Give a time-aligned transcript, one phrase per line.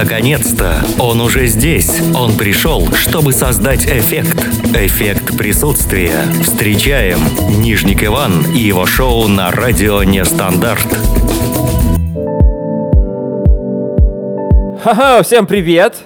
[0.00, 0.76] Наконец-то!
[1.00, 1.90] Он уже здесь.
[2.14, 4.38] Он пришел, чтобы создать эффект.
[4.72, 6.22] Эффект присутствия.
[6.40, 7.18] Встречаем
[7.60, 10.86] Нижник Иван и его шоу на радио Нестандарт.
[14.84, 15.96] Ха-ха, всем привет!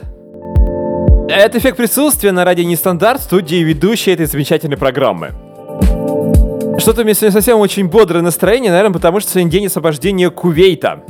[1.29, 5.33] Это эффект присутствия на радио Нестандарт, студии ведущей этой замечательной программы.
[6.79, 11.03] Что-то у меня сегодня совсем очень бодрое настроение, наверное, потому что сегодня день освобождения Кувейта.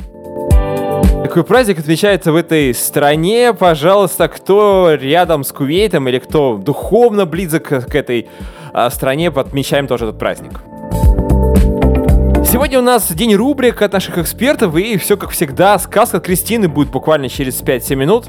[1.23, 3.54] Такой праздник отмечается в этой стране.
[3.54, 8.29] Пожалуйста, кто рядом с Кувейтом или кто духовно близок к этой
[8.72, 10.61] а, стране, отмечаем тоже этот праздник.
[12.44, 16.68] Сегодня у нас день рубрик от наших экспертов, и все как всегда, сказка от Кристины
[16.68, 18.27] будет буквально через 5-7 минут.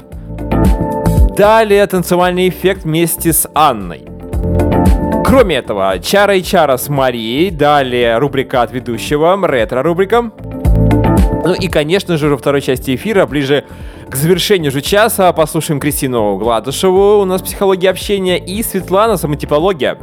[1.36, 4.06] Далее танцевальный эффект вместе с Анной.
[5.26, 10.30] Кроме этого, Чара и Чара с Марией, далее рубрика от ведущего, ретро-рубрика.
[11.44, 13.64] Ну и, конечно же, во второй части эфира, ближе
[14.08, 19.98] к завершению же часа, послушаем Кристину Гладышеву, у нас психология общения, и Светлана, самотипология.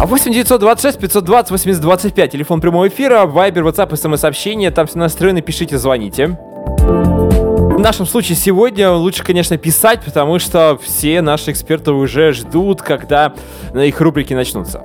[0.00, 5.42] А 8 926 520 80 25, телефон прямого эфира, вайбер, ватсап, смс-сообщение, там все настроены,
[5.42, 6.38] пишите, звоните.
[6.78, 13.34] В нашем случае сегодня лучше, конечно, писать, потому что все наши эксперты уже ждут, когда
[13.74, 14.82] их рубрики начнутся.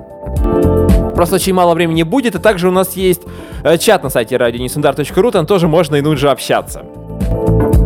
[1.14, 3.22] Просто очень мало времени будет, и также у нас есть
[3.62, 6.84] э, чат на сайте radionestandarт.ru, там тоже можно и нужно общаться.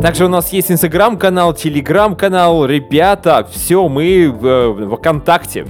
[0.02, 5.66] Также у нас есть инстаграм-канал, телеграм-канал, ребята, все, мы в, э, в ВКонтакте.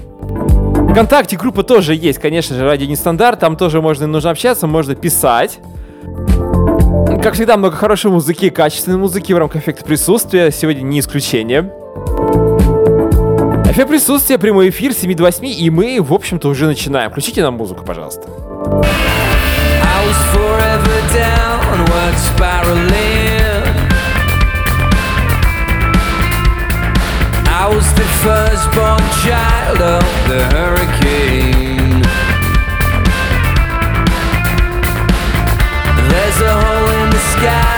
[0.91, 4.95] ВКонтакте группа тоже есть, конечно же, ради нестандарт, там тоже можно и нужно общаться, можно
[4.95, 5.59] писать.
[7.23, 11.73] Как всегда, много хорошей музыки, качественной музыки в рамках эффекта присутствия, сегодня не исключение.
[13.79, 17.13] Эффект присутствия, прямой эфир 7 до 8, и мы, в общем-то, уже начинаем.
[17.13, 18.29] Включите нам музыку, пожалуйста.
[27.47, 32.03] I was the firstborn child of the hurricane
[36.11, 37.78] There's a hole in the sky,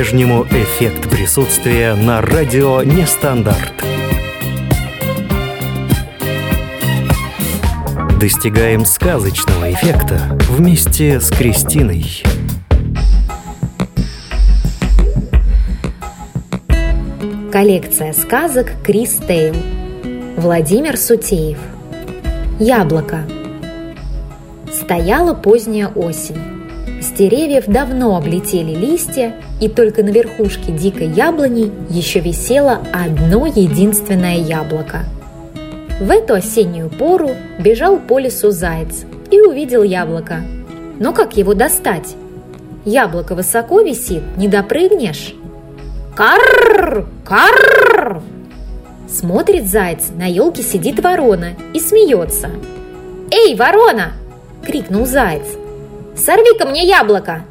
[0.00, 3.84] по-прежнему эффект присутствия на радио Нестандарт.
[8.18, 12.22] Достигаем сказочного эффекта вместе с Кристиной.
[17.52, 19.54] Коллекция сказок Крис Тейл.
[20.38, 21.58] Владимир Сутеев.
[22.58, 23.26] Яблоко.
[24.72, 26.59] Стояла поздняя осень.
[27.20, 35.00] Деревьев давно облетели листья, и только на верхушке дикой яблони еще висело одно единственное яблоко.
[36.00, 40.40] В эту осеннюю пору бежал по лесу заяц и увидел яблоко.
[40.98, 42.16] Но как его достать?
[42.86, 45.34] Яблоко высоко висит, не допрыгнешь.
[46.16, 47.06] Карр!
[47.22, 48.22] Карр!
[49.10, 52.48] Смотрит заяц, на елке сидит ворона и смеется.
[53.30, 54.12] «Эй, ворона!»–
[54.66, 55.59] крикнул заяц.
[56.24, 57.44] «Сорви-ка мне яблоко!»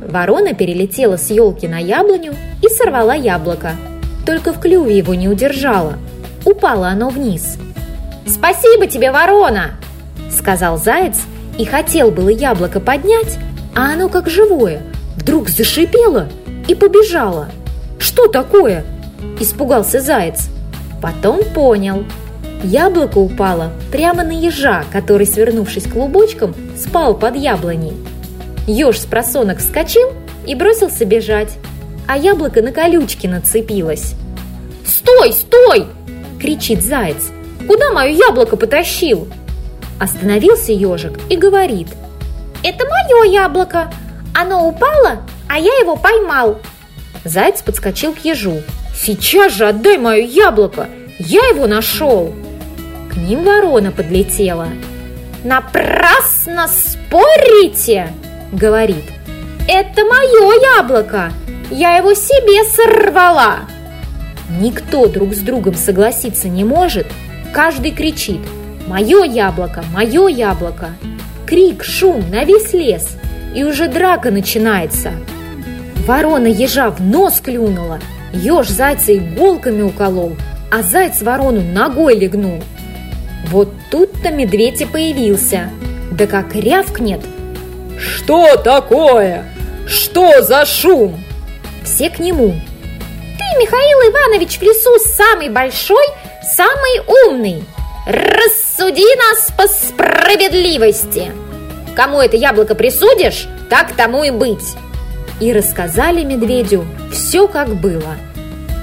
[0.00, 3.72] Ворона перелетела с елки на яблоню и сорвала яблоко.
[4.24, 5.94] Только в клюве его не удержала.
[6.44, 7.58] Упало оно вниз.
[8.26, 9.72] «Спасибо тебе, ворона!»–
[10.30, 11.20] сказал заяц
[11.58, 13.38] и хотел было яблоко поднять,
[13.74, 14.82] а оно как живое,
[15.16, 16.28] вдруг зашипело
[16.68, 17.48] и побежало–
[17.98, 18.84] «Что такое?»–
[19.40, 20.48] испугался заяц.
[21.02, 22.04] Потом понял.
[22.64, 27.92] Яблоко упало прямо на ежа, который, свернувшись клубочком, спал под яблоней.
[28.66, 30.12] Еж с просонок вскочил
[30.44, 31.56] и бросился бежать,
[32.08, 34.14] а яблоко на колючке нацепилось.
[34.84, 35.86] «Стой, стой!»–
[36.40, 37.28] кричит заяц.
[37.68, 39.28] «Куда мое яблоко потащил?»
[40.00, 41.88] Остановился ежик и говорит.
[42.64, 43.92] «Это мое яблоко!
[44.34, 46.58] Оно упало, а я его поймал!»
[47.24, 48.62] Заяц подскочил к ежу.
[48.96, 50.88] «Сейчас же отдай мое яблоко!
[51.18, 52.34] Я его нашел!»
[53.26, 54.68] Ним ворона подлетела.
[55.44, 58.08] «Напрасно спорите!»–
[58.52, 59.04] говорит.
[59.68, 61.32] «Это мое яблоко!
[61.70, 63.60] Я его себе сорвала!»
[64.60, 67.06] Никто друг с другом согласиться не может.
[67.52, 68.40] Каждый кричит
[68.86, 69.84] «Мое яблоко!
[69.92, 70.90] Мое яблоко!»
[71.46, 73.16] Крик, шум на весь лес.
[73.54, 75.12] И уже драка начинается–
[76.08, 77.98] Ворона ежа в нос клюнула,
[78.32, 80.32] еж зайца иголками уколол,
[80.70, 82.62] а заяц ворону ногой легнул.
[83.46, 85.70] Вот тут-то медведь и появился.
[86.10, 87.20] Да как рявкнет.
[87.98, 89.44] «Что такое?
[89.86, 91.22] Что за шум?»
[91.84, 92.50] Все к нему.
[92.50, 96.04] «Ты, Михаил Иванович, в лесу самый большой,
[96.42, 97.64] самый умный.
[98.06, 101.32] Рассуди нас по справедливости.
[101.96, 104.76] Кому это яблоко присудишь, так тому и быть»
[105.40, 108.16] и рассказали медведю все, как было.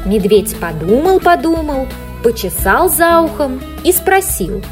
[0.06, 1.88] Медведь подумал-подумал,
[2.26, 4.64] почесал за ухом и спросил.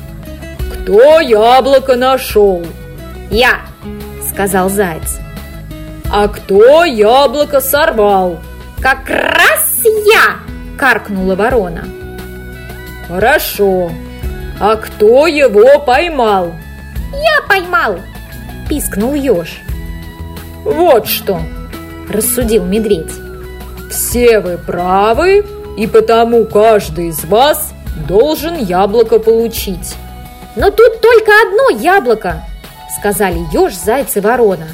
[0.73, 2.65] «Кто яблоко нашел?»
[3.29, 3.59] «Я»,—
[4.27, 5.19] сказал заяц.
[6.11, 8.39] «А кто яблоко сорвал?»
[8.81, 10.39] «Как раз я!»—
[10.79, 11.85] каркнула ворона.
[13.07, 13.91] «Хорошо.
[14.59, 16.55] А кто его поймал?»
[17.13, 17.99] «Я поймал!»—
[18.67, 19.61] пискнул еж.
[20.63, 21.39] «Вот что!»–
[22.09, 23.13] рассудил медведь.
[23.91, 25.45] «Все вы правы,
[25.77, 27.73] и потому каждый из вас
[28.07, 29.95] должен яблоко получить».
[30.55, 32.43] «Но тут только одно яблоко!»–
[32.99, 34.67] сказали еж, зайцы, ворона.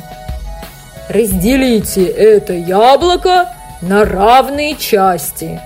[1.08, 3.50] «Разделите это яблоко
[3.82, 5.60] на равные части,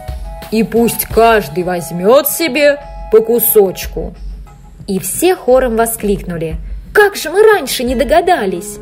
[0.52, 2.80] и пусть каждый возьмет себе
[3.12, 4.14] по кусочку».
[4.88, 6.58] И все хором воскликнули.
[6.94, 8.78] «Как же мы раньше не догадались!»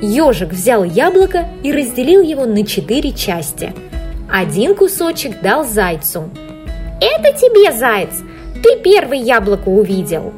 [0.00, 3.72] Ежик взял яблоко и разделил его на четыре части.
[4.30, 6.30] Один кусочек дал зайцу.
[7.00, 8.10] «Это тебе, заяц!
[8.62, 10.32] Ты первый яблоко увидел!»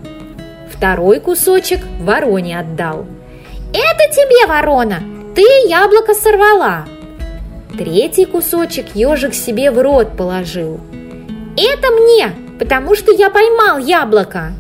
[0.73, 3.07] Второй кусочек вороне отдал.
[3.73, 5.01] «Это тебе, ворона!
[5.35, 6.87] Ты яблоко сорвала!»
[7.77, 10.81] Третий кусочек ежик себе в рот положил.
[11.57, 14.53] «Это мне, потому что я поймал яблоко!»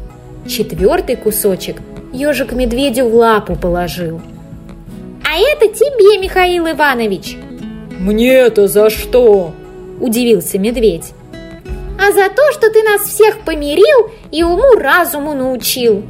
[0.48, 1.76] Четвертый кусочек
[2.12, 4.20] ежик медведю в лапу положил–
[5.36, 7.36] а это тебе, Михаил Иванович!»
[7.98, 9.52] «Мне-то за что?»–
[10.00, 11.12] удивился медведь.
[11.98, 16.04] «А за то, что ты нас всех помирил и уму-разуму научил!»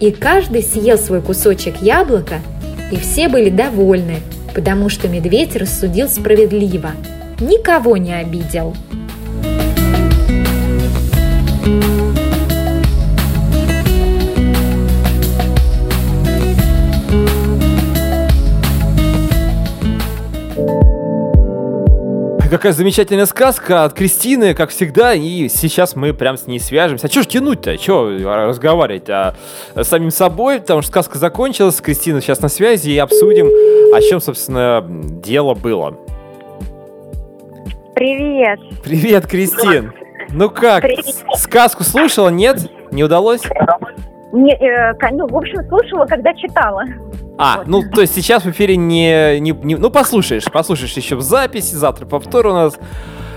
[0.00, 2.40] И каждый съел свой кусочек яблока,
[2.90, 4.20] и все были довольны,
[4.54, 6.92] потому что медведь рассудил справедливо,
[7.38, 8.74] никого не обидел.
[22.54, 27.08] Какая замечательная сказка от Кристины, как всегда, и сейчас мы прям с ней свяжемся.
[27.08, 27.76] А что ж тянуть-то?
[27.78, 29.34] Что разговаривать а,
[29.74, 30.60] с самим собой?
[30.60, 33.48] Потому что сказка закончилась, Кристина сейчас на связи, и обсудим,
[33.92, 35.98] о чем, собственно, дело было.
[37.96, 38.60] Привет.
[38.84, 39.92] Привет, Кристин.
[40.30, 41.06] Ну как, Привет.
[41.36, 42.70] сказку слушала, нет?
[42.92, 43.42] Не удалось?
[44.34, 46.82] Не, э, ну, в общем, слушала, когда читала.
[47.38, 47.66] А, Вот.
[47.66, 51.74] ну то есть сейчас в эфире не, не, не- Ну послушаешь, послушаешь еще в записи,
[51.74, 52.78] завтра повтор у нас.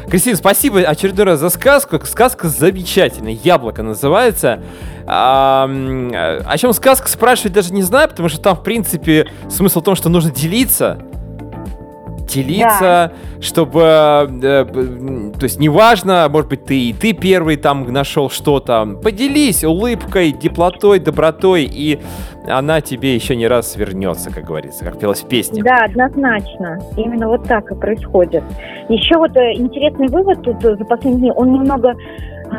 [0.10, 2.00] Кристина, спасибо очередной раз за сказку.
[2.06, 3.34] Сказка замечательная.
[3.34, 4.62] Яблоко называется.
[5.06, 5.70] А,
[6.46, 9.96] о чем сказка спрашивать даже не знаю, потому что там, в принципе, смысл в том,
[9.96, 11.00] что нужно делиться.
[12.27, 18.86] Делиться, чтобы, э, то есть неважно, может быть, ты и ты первый там нашел что-то,
[19.01, 22.00] поделись улыбкой, теплотой, добротой, и
[22.48, 25.63] она тебе еще не раз вернется, как говорится, как пелось в песне.
[25.63, 26.79] Да, однозначно.
[26.96, 28.43] Именно вот так и происходит.
[28.89, 31.96] Еще вот э, интересный вывод тут за последние дни, он немного,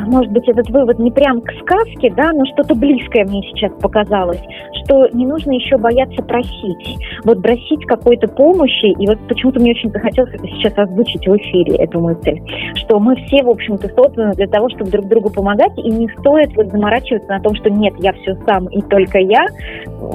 [0.07, 4.41] может быть, этот вывод не прям к сказке, да, но что-то близкое мне сейчас показалось,
[4.85, 6.99] что не нужно еще бояться просить.
[7.25, 11.77] Вот просить какой-то помощи, и вот почему-то мне очень захотелось это сейчас озвучить в эфире,
[11.77, 12.41] эту мысль,
[12.75, 16.55] что мы все, в общем-то, созданы для того, чтобы друг другу помогать, и не стоит
[16.57, 19.47] вот заморачиваться на том, что нет, я все сам и только я,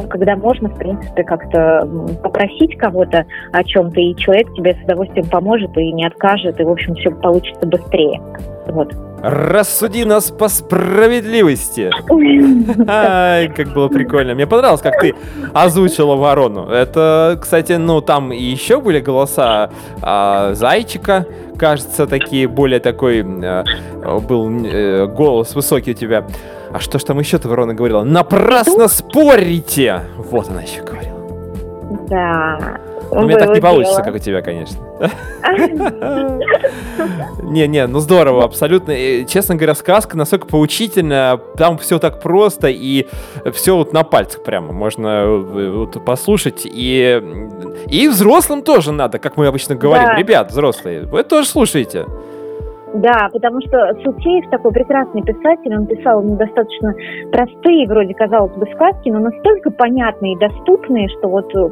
[0.09, 1.87] когда можно, в принципе, как-то
[2.23, 6.69] попросить кого-то о чем-то, и человек тебе с удовольствием поможет и не откажет, и, в
[6.69, 8.21] общем, все получится быстрее.
[8.67, 8.93] Вот.
[9.23, 11.89] Рассуди нас по справедливости.
[12.89, 14.35] Ай, как было прикольно.
[14.35, 15.15] Мне понравилось, как ты
[15.53, 16.67] озвучила ворону.
[16.67, 19.69] Это, кстати, ну там и еще были голоса
[20.01, 21.25] а, зайчика,
[21.57, 23.63] кажется, такие более такой э,
[24.27, 26.27] был э, голос высокий у тебя.
[26.73, 28.03] А что ж там еще-то ворона говорила?
[28.03, 30.01] Напрасно спорите!
[30.17, 31.17] Вот она еще говорила.
[32.09, 32.77] Да.
[33.13, 34.79] Ну, у меня так не получится, как у тебя, конечно.
[37.41, 38.93] Не-не, ну здорово, абсолютно.
[39.25, 43.07] Честно говоря, сказка настолько поучительная, там все так просто и
[43.53, 46.61] все вот на пальцах прямо можно э, вот послушать.
[46.65, 47.21] И,
[47.87, 50.17] и взрослым тоже надо, как мы обычно говорим.
[50.17, 52.05] Ребят, взрослые, вы тоже слушаете.
[52.93, 56.93] Да, потому что Сутеев такой прекрасный писатель, он писал ну, достаточно
[57.31, 61.69] простые, вроде казалось бы, сказки, но настолько понятные и доступные, что вот э,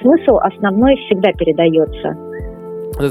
[0.00, 2.16] смысл основной всегда передается.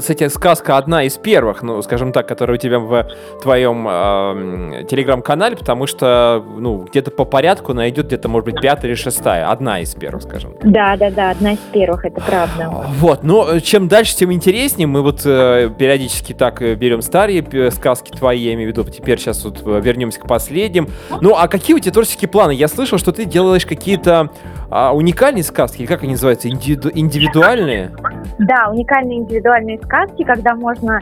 [0.00, 3.06] Кстати, сказка одна из первых, ну, скажем так, которая у тебя в
[3.42, 8.90] твоем эм, телеграм-канале, потому что, ну, где-то по порядку она идет где-то, может быть, пятая
[8.90, 9.50] или шестая.
[9.50, 10.70] Одна из первых, скажем так.
[10.70, 12.70] Да, да, да, одна из первых, это правда.
[12.98, 14.86] Вот, но э, чем дальше, тем интереснее.
[14.86, 18.90] Мы вот э, периодически так э, берем старые э, сказки твои, я имею в виду.
[18.90, 20.88] Теперь сейчас вот э, вернемся к последним.
[21.20, 22.52] Ну, а какие у тебя творческие планы?
[22.52, 24.30] Я слышал, что ты делаешь какие-то
[24.70, 27.92] а, уникальные сказки, как они называются, Индивиду- индивидуальные?
[28.38, 31.00] Да, уникальные индивидуальные сказки, когда можно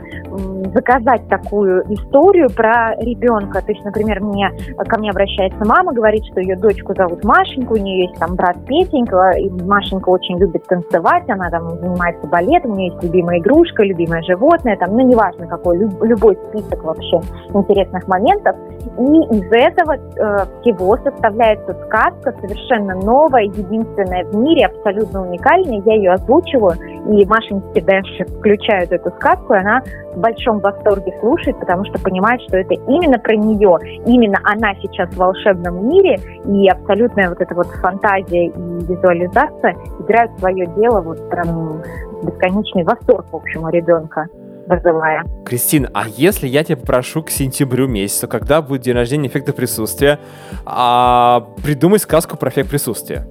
[0.74, 3.60] заказать такую историю про ребенка.
[3.62, 7.76] То есть, например, мне, ко мне обращается мама, говорит, что ее дочку зовут Машенька, у
[7.76, 12.76] нее есть там брат Петенька, и Машенька очень любит танцевать, она там занимается балетом, у
[12.76, 17.20] нее есть любимая игрушка, любимое животное, там, ну, неважно какой, люб- любой список вообще
[17.54, 18.56] интересных моментов.
[18.98, 25.82] И из этого э, всего составляется сказка совершенно новая, единственная в мире, абсолютно уникальная.
[25.84, 26.72] Я ее озвучиваю,
[27.10, 29.82] и Машеньке дальше включают эту сказку, и она
[30.14, 35.10] в большом восторге слушает, потому что понимает, что это именно про нее, именно она сейчас
[35.10, 41.28] в волшебном мире, и абсолютная вот эта вот фантазия и визуализация играют свое дело, вот
[41.30, 41.82] прям
[42.22, 44.28] бесконечный восторг, в общем, у ребенка
[44.66, 45.24] вызывая.
[45.44, 50.20] Кристин, а если я тебя попрошу к сентябрю месяцу, когда будет день рождения эффекта присутствия,
[50.64, 53.26] а, придумай сказку про эффект присутствия?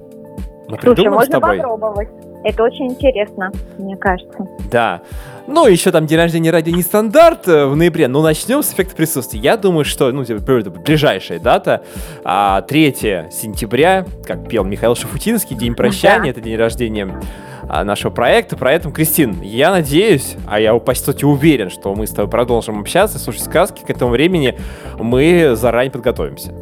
[0.68, 1.56] Мы Слушай, придумаем с можно тобой?
[1.56, 2.08] попробовать.
[2.42, 4.46] Это очень интересно, мне кажется.
[4.70, 5.02] Да.
[5.46, 8.94] Ну, еще там день рождения радио не стандарт э, в ноябре, но начнем с эффекта
[8.94, 9.40] присутствия.
[9.40, 11.82] Я думаю, что, ну, типа, ближайшая дата,
[12.24, 17.20] а, 3 сентября, как пел Михаил Шафутинский, день прощания, это день рождения
[17.68, 18.56] а, нашего проекта.
[18.56, 23.18] Поэтому, Кристин, я надеюсь, а я, по сути, уверен, что мы с тобой продолжим общаться,
[23.18, 23.82] слушать сказки.
[23.84, 24.56] К этому времени
[24.98, 26.52] мы заранее подготовимся.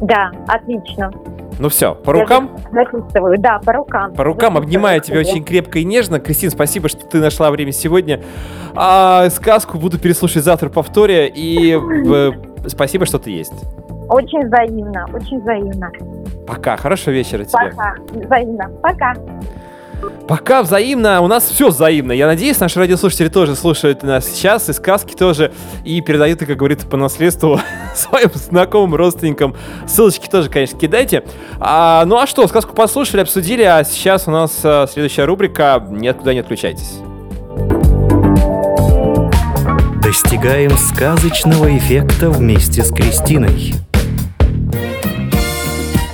[0.00, 1.12] Да, отлично.
[1.58, 2.50] Ну все, по рукам?
[3.38, 4.14] Да, по рукам.
[4.14, 6.18] По рукам обнимаю тебя очень крепко и нежно.
[6.20, 8.22] Кристин, спасибо, что ты нашла время сегодня.
[8.74, 11.30] А, сказку буду переслушать завтра в повторе.
[11.34, 11.78] И
[12.66, 13.52] спасибо, что ты есть.
[14.08, 15.90] Очень взаимно, очень взаимно.
[16.46, 17.70] Пока, хорошего вечера тебе.
[17.70, 17.94] Пока.
[18.12, 18.70] Взаимно.
[18.82, 19.14] Пока.
[20.28, 22.12] Пока взаимно, у нас все взаимно.
[22.12, 25.52] Я надеюсь, наши радиослушатели тоже слушают нас сейчас, и сказки тоже,
[25.84, 27.60] и передают как говорится, по наследству
[27.94, 29.54] своим знакомым, родственникам.
[29.86, 31.24] Ссылочки тоже, конечно, кидайте.
[31.60, 36.32] А, ну а что, сказку послушали, обсудили, а сейчас у нас а, следующая рубрика «Никуда
[36.32, 36.98] не отключайтесь».
[40.02, 43.74] Достигаем сказочного эффекта вместе с Кристиной.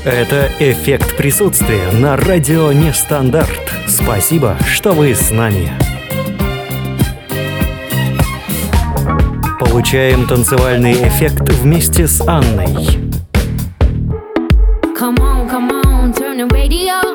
[0.04, 3.72] Это эффект присутствия на радио Нестандарт.
[3.88, 5.72] Спасибо, что вы с нами.
[9.58, 12.76] Получаем танцевальный эффект вместе с Анной.
[14.96, 17.07] Come on, come on, turn the radio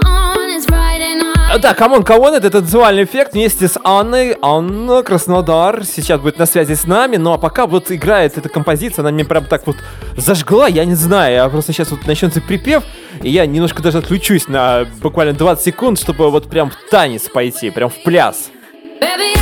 [1.59, 4.35] Да, come on, come on, это танцевальный эффект вместе с Анной.
[4.41, 7.17] Анна Краснодар сейчас будет на связи с нами.
[7.17, 9.75] Ну а пока вот играет эта композиция, она мне прям так вот
[10.17, 11.35] зажгла, я не знаю.
[11.35, 12.83] Я просто сейчас вот начнется припев,
[13.21, 17.69] и я немножко даже отключусь на буквально 20 секунд, чтобы вот прям в танец пойти,
[17.69, 18.49] прям в пляс.
[18.99, 19.37] Baby,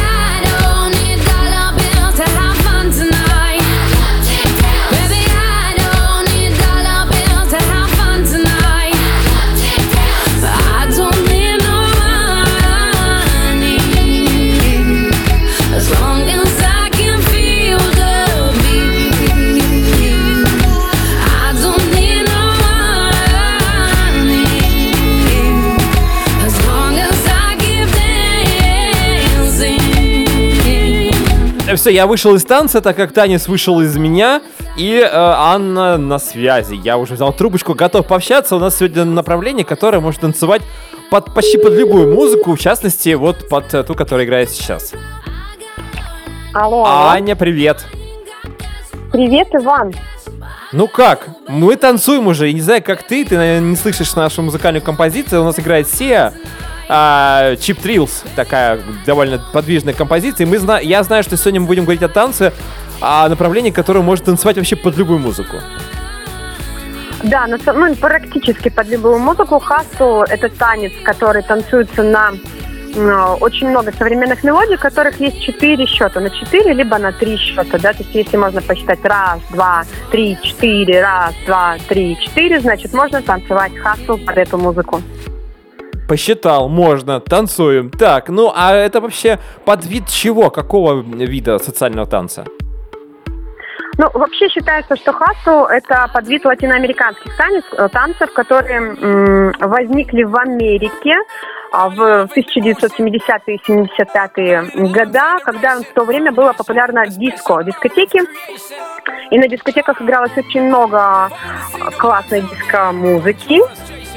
[31.76, 34.42] все, я вышел из танца, так как танец вышел из меня,
[34.78, 36.76] и э, Анна на связи.
[36.76, 38.56] Я уже взял трубочку, готов пообщаться.
[38.56, 40.62] У нас сегодня направление, которое может танцевать
[41.10, 44.94] под, почти под любую музыку, в частности, вот под э, ту, которая играет сейчас.
[46.54, 46.86] Алло.
[46.86, 47.86] Аня, привет.
[49.12, 49.94] Привет, Иван.
[50.72, 51.28] Ну как?
[51.48, 52.48] Мы танцуем уже.
[52.48, 53.26] Я не знаю, как ты.
[53.26, 55.42] Ты, наверное, не слышишь нашу музыкальную композицию.
[55.42, 56.34] У нас играет Сия
[56.94, 60.46] а, Chip Thrills, такая довольно подвижная композиция.
[60.46, 62.52] Мы зна я знаю, что сегодня мы будем говорить о танце,
[63.00, 65.56] о направлении, которое может танцевать вообще под любую музыку.
[67.24, 69.60] Да, на, ну, практически под любую музыку.
[69.60, 72.34] Хасту— это танец, который танцуется на
[73.40, 77.80] очень много современных мелодий, у которых есть четыре счета, на четыре либо на три счета,
[77.80, 82.92] да, то есть если можно посчитать раз, два, три, четыре, раз, два, три, четыре, значит
[82.92, 85.02] можно танцевать хасл под эту музыку
[86.12, 87.90] посчитал, можно, танцуем.
[87.90, 90.50] Так, ну а это вообще под вид чего?
[90.50, 92.44] Какого вида социального танца?
[93.98, 100.36] Ну, вообще считается, что хасу– это подвид латиноамериканских танец, э, танцев, которые м, возникли в
[100.36, 101.14] Америке
[101.72, 108.20] а, в 1970-е и 75-е года, когда в то время было популярно диско, дискотеки.
[109.30, 111.30] И на дискотеках игралось очень много
[111.98, 113.62] классной диско-музыки.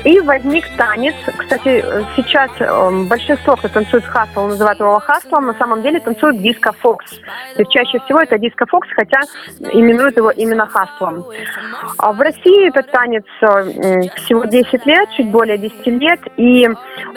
[0.05, 1.15] И возник танец.
[1.39, 1.83] Кстати,
[2.15, 7.11] сейчас э, большинство, кто танцует хасл, называют его хаслом, на самом деле танцуют диско-фокс.
[7.55, 9.21] То есть чаще всего это диско-фокс, хотя
[9.73, 11.25] именуют его именно хаслом.
[11.97, 16.69] А в России этот танец э, всего 10 лет, чуть более 10 лет, и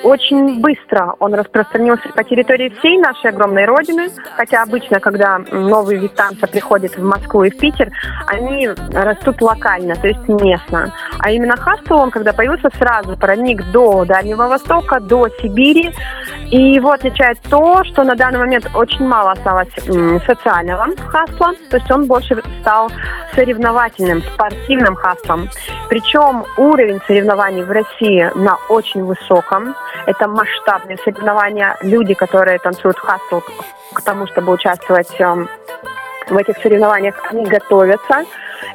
[0.04, 6.16] очень быстро он распространился по территории всей нашей огромной родины, хотя обычно, когда новый вид
[6.16, 7.92] танца приходит в Москву и в Питер,
[8.28, 10.94] они растут локально, то есть местно.
[11.20, 15.94] А именно хастл, он когда появился, сразу проник до Дальнего Востока, до Сибири.
[16.52, 19.68] И его отличает то, что на данный момент очень мало осталось
[20.26, 22.90] социального хасла, то есть он больше стал
[23.36, 25.50] соревновательным, спортивным хаслом.
[25.90, 29.76] Причем уровень соревнований в России на очень высоком.
[30.06, 31.78] Это масштабные соревнования.
[31.82, 33.42] Люди, которые танцуют хасл
[33.94, 35.50] к тому, чтобы участвовать эм,
[36.30, 38.24] в этих соревнованиях, они готовятся.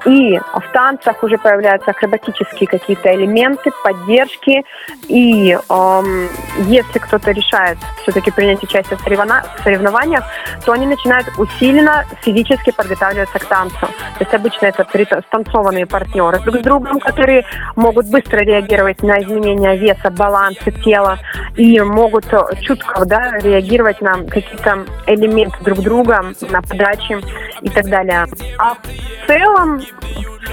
[0.06, 4.64] И в танцах уже появляются акробатические какие-то элементы, поддержки.
[5.08, 6.28] И эм,
[6.66, 10.24] если кто-то решает все-таки принять участие в соревнованиях,
[10.64, 13.80] то они начинают усиленно физически подготавливаться к танцу.
[13.80, 14.86] То есть обычно это
[15.28, 17.44] станцованные партнеры друг с другом, которые
[17.76, 21.18] могут быстро реагировать на изменения веса, баланса тела
[21.56, 22.26] и могут
[22.60, 27.18] чутко да, реагировать на какие-то элементы друг друга, на подачи
[27.60, 28.26] и так далее.
[28.58, 29.71] А в целом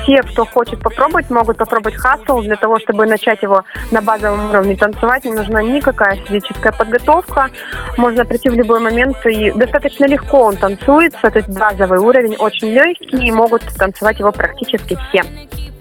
[0.03, 2.41] все, кто хочет попробовать, могут попробовать хасл.
[2.41, 7.49] Для того, чтобы начать его на базовом уровне танцевать, не нужна никакая физическая подготовка.
[7.97, 11.29] Можно прийти в любой момент, и достаточно легко он танцуется.
[11.29, 15.23] То есть базовый уровень очень легкий, и могут танцевать его практически все.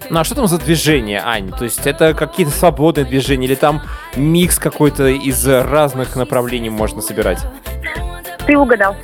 [0.09, 1.51] Ну а что там за движение, Ань?
[1.51, 3.83] То есть это какие-то свободные движения или там
[4.15, 7.39] микс какой-то из разных направлений можно собирать?
[8.49, 8.95] Ты угадал.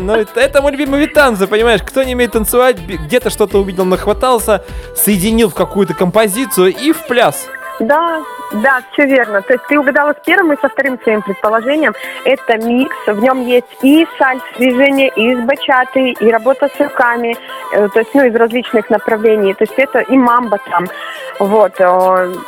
[0.00, 1.82] Ну, это мой любимый вид танца, понимаешь?
[1.82, 4.64] Кто не умеет танцевать, где-то что-то увидел, нахватался,
[4.96, 7.46] соединил в какую-то композицию и в пляс.
[7.80, 9.42] Да, да, все верно.
[9.42, 11.94] То есть ты угадала с первым и со вторым своим предположением.
[12.24, 17.36] Это микс, в нем есть и сальс движение, и из бачаты, и работа с руками,
[17.72, 19.52] э, то есть, ну, из различных направлений.
[19.54, 20.86] То есть это и мамба там.
[21.38, 21.72] Вот.
[21.78, 21.84] Э,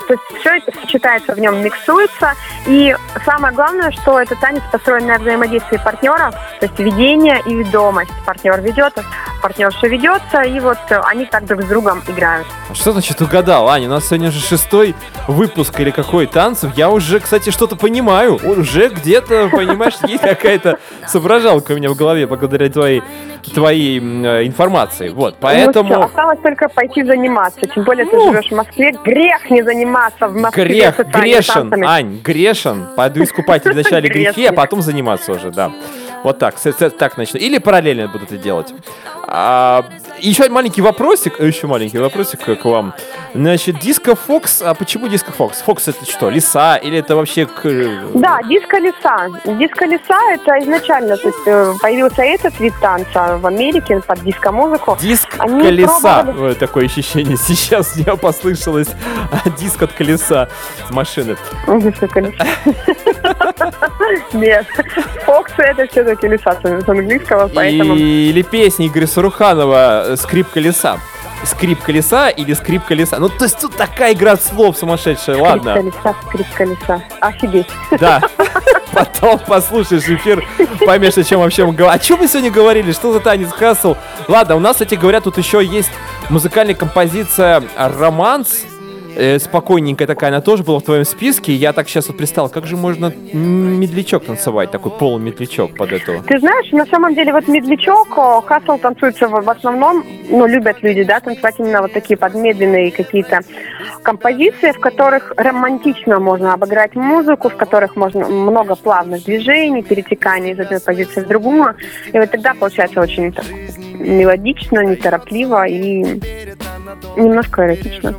[0.08, 2.32] то есть все это сочетается в нем, миксуется.
[2.66, 8.10] И самое главное, что это танец построен на взаимодействии партнеров, то есть ведение и ведомость.
[8.24, 8.94] Партнер ведет,
[9.42, 12.46] партнерша ведется, и вот они так друг с другом играют.
[12.72, 13.88] Что значит угадал, Аня?
[13.88, 14.94] У нас сегодня же шестой
[15.26, 16.76] выпуск или какой танцев.
[16.76, 18.38] Я уже, кстати, что-то понимаю.
[18.44, 23.02] Уже где-то, понимаешь, есть какая-то соображалка у меня в голове благодаря твоей
[23.54, 25.08] твоей э, информации.
[25.08, 25.88] Вот, поэтому...
[25.88, 27.60] Ну, всё, осталось только пойти заниматься.
[27.60, 28.32] Тем более ты Ну.
[28.32, 28.92] живешь в Москве.
[29.04, 30.64] Грех не заниматься в Москве.
[30.64, 31.86] Грех, грешен, танцами.
[31.86, 32.86] Ань, грешен.
[32.96, 35.72] Пойду искупать вначале грехи, а потом заниматься уже, да.
[36.24, 36.56] Вот так,
[36.98, 37.38] так начну.
[37.40, 38.74] Или параллельно буду это делать.
[39.26, 39.84] А,
[40.20, 42.94] еще маленький вопросик, э, еще маленький вопросик к вам.
[43.34, 45.60] Значит, Диско Фокс, а почему Диско Фокс?
[45.62, 47.62] Фокс это что, лиса или это вообще к...
[48.14, 49.28] Да, диско леса.
[49.44, 54.96] Диско леса это изначально то есть, э, появился этот вид танца в Америке под диско-музыку.
[55.00, 56.22] Диск Они колеса.
[56.24, 57.36] пробовали- такое ощущение.
[57.48, 58.88] Сейчас мне послышалось
[59.32, 60.48] а, диск от колеса
[60.90, 61.36] машины.
[61.66, 62.46] Диско колеса.
[64.32, 64.66] Нет,
[65.24, 67.94] фоксы это все-таки леса с с английского, поэтому...
[67.94, 70.98] Или песни Игоря Саруханова э, «Скрип колеса».
[71.44, 73.18] Скрип колеса или скрип колеса.
[73.18, 75.36] Ну, то есть тут такая игра слов сумасшедшая.
[75.36, 75.76] Ладно.
[75.76, 77.02] Скрип колеса, скрип колеса.
[77.20, 77.68] Офигеть.
[78.00, 78.20] Да.
[78.92, 80.44] Потом послушаешь эфир,
[80.84, 81.94] поймешь, о чем вообще мы говорим.
[81.94, 82.90] О чем мы сегодня говорили?
[82.92, 83.94] Что за танец Хасл?
[84.26, 85.90] Ладно, у нас, кстати говоря, тут еще есть
[86.30, 88.64] музыкальная композиция «Романс».
[89.18, 91.52] Э, спокойненькая такая, она тоже была в твоем списке.
[91.52, 96.22] Я так сейчас вот представил, как же можно медлячок танцевать, такой полумедлячок под эту.
[96.22, 100.76] Ты знаешь, на самом деле вот медлячок, о, хасл танцуется в, в основном, ну, любят
[100.82, 103.40] люди, да, танцевать именно вот такие подмедленные какие-то
[104.04, 110.60] композиции, в которых романтично можно обыграть музыку, в которых можно много плавных движений, перетеканий из
[110.60, 111.74] одной позиции в другую.
[112.12, 113.46] И вот тогда получается очень так
[113.98, 116.20] мелодично, неторопливо и
[117.16, 118.14] немножко эротично.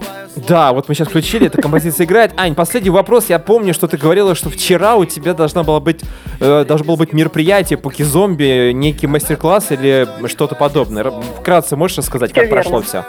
[0.47, 2.31] Да, вот мы сейчас включили, эта композиция играет.
[2.37, 3.29] Ань, последний вопрос.
[3.29, 6.01] Я помню, что ты говорила, что вчера у тебя должна была быть,
[6.39, 11.11] э, должно было быть мероприятие по зомби, некий мастер-класс или что-то подобное.
[11.39, 12.85] Вкратце можешь рассказать, как Всё прошло верно.
[12.85, 13.03] все?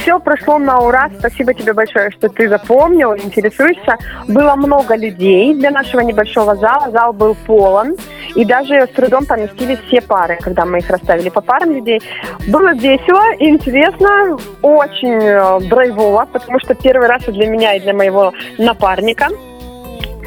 [0.00, 1.10] Все прошло на ура.
[1.18, 3.96] Спасибо тебе большое, что ты запомнил, интересуешься.
[4.28, 6.90] Было много людей для нашего небольшого зала.
[6.90, 7.96] Зал был полон.
[8.36, 12.00] И даже с трудом поместились все пары, когда мы их расставили по парам людей.
[12.48, 17.94] Было весело, интересно, очень э, драйвово, потому что первый раз и для меня, и для
[17.94, 19.28] моего напарника.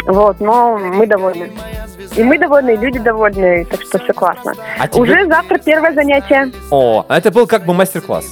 [0.09, 1.51] Вот, но мы довольны.
[2.15, 4.53] И мы довольны, и люди довольны, так что все классно.
[4.79, 6.51] А тебе- Уже завтра первое занятие.
[6.71, 8.25] О, а это был как бы мастер-класс.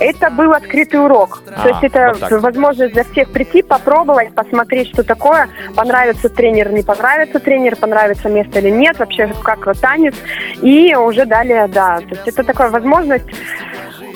[0.00, 1.42] Это был открытый урок.
[1.54, 5.48] А, То есть это вот возможность для всех прийти, попробовать, посмотреть, что такое.
[5.76, 10.14] Понравится тренер, не понравится тренер, понравится место или нет, вообще как танец.
[10.62, 12.00] И уже далее, да.
[12.00, 13.26] То есть это такая возможность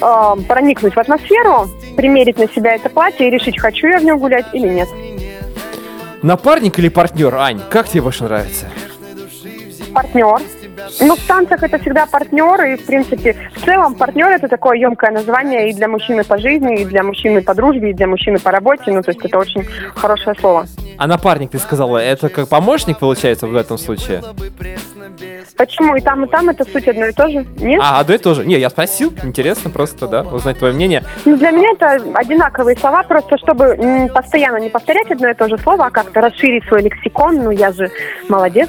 [0.03, 4.18] э, проникнуть в атмосферу, примерить на себя это платье и решить, хочу я в нем
[4.18, 4.88] гулять или нет.
[6.25, 7.61] Напарник или партнер, Ань?
[7.69, 8.65] Как тебе больше нравится?
[9.93, 10.41] Партнер.
[11.01, 15.11] Ну, в танцах это всегда партнер, и, в принципе, в целом партнер это такое емкое
[15.11, 18.51] название и для мужчины по жизни, и для мужчины по дружбе, и для мужчины по
[18.51, 18.91] работе.
[18.91, 20.67] Ну, то есть это очень хорошее слово.
[20.97, 24.23] А напарник, ты сказала, это как помощник получается в этом случае?
[25.57, 27.47] Почему и там, и там это суть одно и то же?
[27.59, 27.81] Нет?
[27.83, 28.45] А, одно и то же.
[28.45, 31.05] Не, я спросил, интересно просто, да, узнать твое мнение.
[31.25, 35.57] Ну, для меня это одинаковые слова, просто чтобы постоянно не повторять одно и то же
[35.59, 37.37] слово, а как-то расширить свой лексикон.
[37.37, 37.90] Ну, я же
[38.29, 38.69] молодец.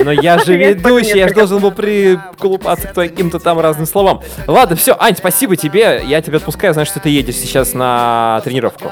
[0.00, 4.20] Но я же ведущий, я же должен был приколупаться к каким-то там разным словам.
[4.48, 6.02] Ладно, все, Ань, спасибо тебе.
[6.04, 8.90] Я тебя отпускаю, знаю, что ты едешь сейчас на тренировку.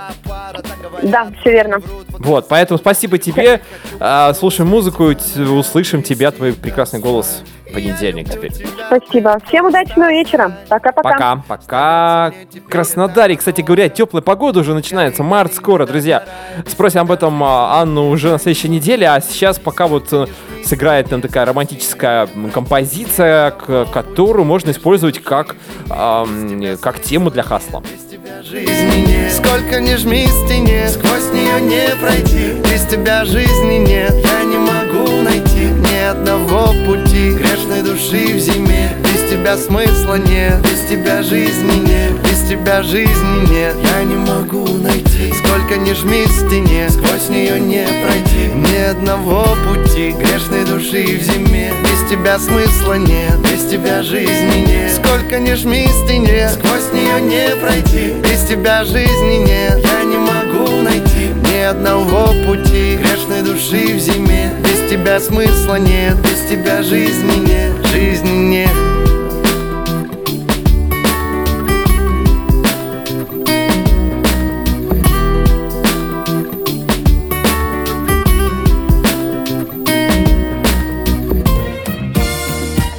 [1.02, 1.80] Да, все верно.
[2.10, 3.60] Вот, поэтому спасибо тебе.
[3.98, 7.41] А, Слушаем музыку, услышим тебя, твой прекрасный голос
[7.72, 8.52] понедельник теперь.
[8.86, 9.38] Спасибо.
[9.48, 10.52] Всем удачного вечера.
[10.68, 11.10] Пока-пока.
[11.10, 12.32] Пока, пока.
[12.68, 15.22] Краснодаре, кстати говоря, теплая погода уже начинается.
[15.22, 16.24] Март скоро, друзья.
[16.66, 19.08] Спросим об этом а, Анну уже на следующей неделе.
[19.08, 20.26] А сейчас пока вот э,
[20.64, 25.56] сыграет там такая романтическая композиция, к- которую можно использовать как,
[25.90, 27.82] ам, как тему для хасла.
[28.42, 34.44] жизни нет Сколько не жми стене, сквозь нее не пройти Без тебя жизни нет, я
[34.44, 35.51] не могу найти Ни
[36.12, 37.30] одного пути.
[37.30, 38.90] Грешной души в зиме.
[39.02, 42.12] Без тебя смысла нет, без тебя жизни нет.
[42.22, 45.32] Без тебя жизни нет, я не могу найти.
[45.32, 48.52] Сколько не жми стене, сквозь нее не пройти.
[48.54, 50.12] Ни одного пути.
[50.12, 51.72] Грешной души в зиме.
[51.82, 54.92] Без тебя смысла нет, без тебя жизни нет.
[54.92, 58.14] Сколько не жми стене, сквозь нее не пройти.
[58.22, 62.96] Без тебя жизни нет, я не могу найти Ни одного пути.
[62.96, 64.41] Грешной души в зиме
[64.92, 68.68] тебя смысла нет, без тебя жизни нет, жизни нет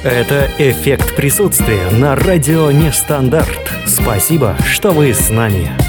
[0.04, 3.70] Это «Эффект присутствия» на радио Нестандарт.
[3.86, 5.83] Спасибо, что вы с нами.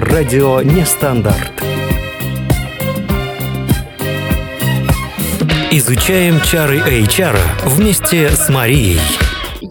[0.00, 1.62] Радио Нестандарт.
[5.70, 9.00] Изучаем чары HR вместе с Марией.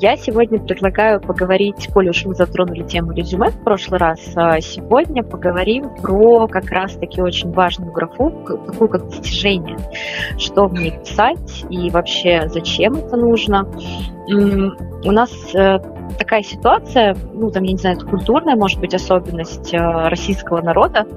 [0.06, 5.24] Я сегодня предлагаю поговорить, коль уж мы затронули тему резюме в прошлый раз, а сегодня
[5.24, 8.30] поговорим про как раз-таки очень важную графу,
[8.68, 9.80] такую как достижение.
[10.38, 13.68] Что в ней писать и вообще зачем это нужно.
[15.04, 15.80] У нас э,
[16.20, 21.08] такая ситуация, ну там, я не знаю, это культурная, может быть, особенность э, российского народа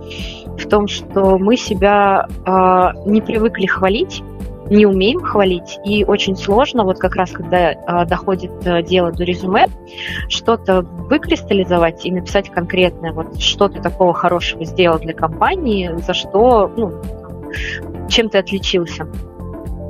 [0.56, 2.50] в том, что мы себя э,
[3.04, 4.22] не привыкли хвалить,
[4.70, 9.24] не умеем хвалить, и очень сложно, вот как раз когда э, доходит э, дело до
[9.24, 9.66] резюме,
[10.28, 16.70] что-то выкристаллизовать и написать конкретное, вот что ты такого хорошего сделал для компании, за что,
[16.76, 16.92] ну,
[18.08, 19.06] чем ты отличился.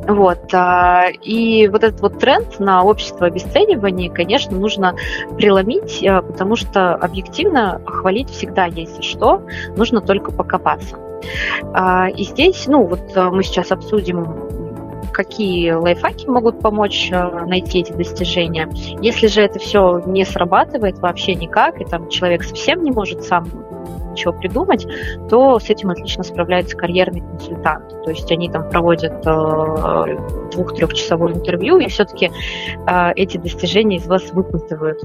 [0.09, 0.55] Вот.
[0.55, 4.95] а, И вот этот вот тренд на общество обесценивания, конечно, нужно
[5.37, 9.43] преломить, а, потому что объективно хвалить всегда есть за что,
[9.77, 10.97] нужно только покопаться.
[11.75, 14.58] А, И здесь, ну, вот а, мы сейчас обсудим
[15.19, 18.69] какие лайфхаки могут помочь э, найти эти достижения.
[19.03, 23.45] Если же это все не срабатывает вообще никак, и там человек совсем не может сам
[24.13, 24.87] ничего придумать,
[25.29, 27.97] то с этим отлично справляются карьерные консультанты.
[28.05, 30.19] То есть они там проводят э,
[30.53, 32.31] двух-трехчасовое интервью, и все-таки
[32.87, 35.03] э, эти достижения из вас выпутывают.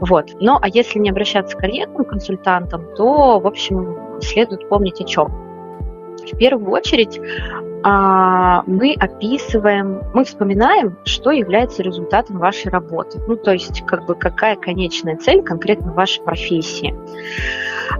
[0.00, 0.26] Вот.
[0.40, 5.43] Ну, а если не обращаться к карьерным консультантам, то, в общем, следует помнить о чем.
[6.32, 7.20] В первую очередь
[7.86, 13.20] а, мы описываем, мы вспоминаем, что является результатом вашей работы.
[13.26, 16.94] Ну, то есть, как бы, какая конечная цель конкретно вашей профессии.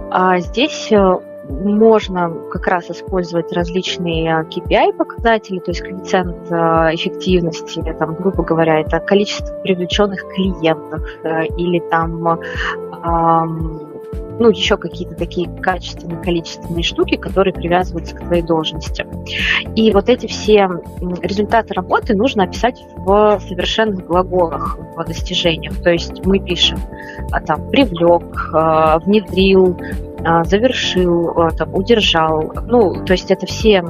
[0.09, 6.55] А здесь э, можно как раз использовать различные KPI-показатели, то есть коэффициент э,
[6.95, 12.39] эффективности, там, грубо говоря, это количество привлеченных клиентов э, или там
[13.03, 13.84] ам,
[14.39, 19.05] ну, еще какие-то такие качественные, количественные штуки, которые привязываются к твоей должности.
[19.75, 20.69] И вот эти все
[21.21, 25.81] результаты работы нужно описать в совершенных глаголах, в достижениях.
[25.81, 26.79] То есть мы пишем
[27.31, 29.77] а, там привлек, а, внедрил,
[30.23, 32.53] а, завершил, а, там, удержал.
[32.67, 33.83] Ну, то есть это все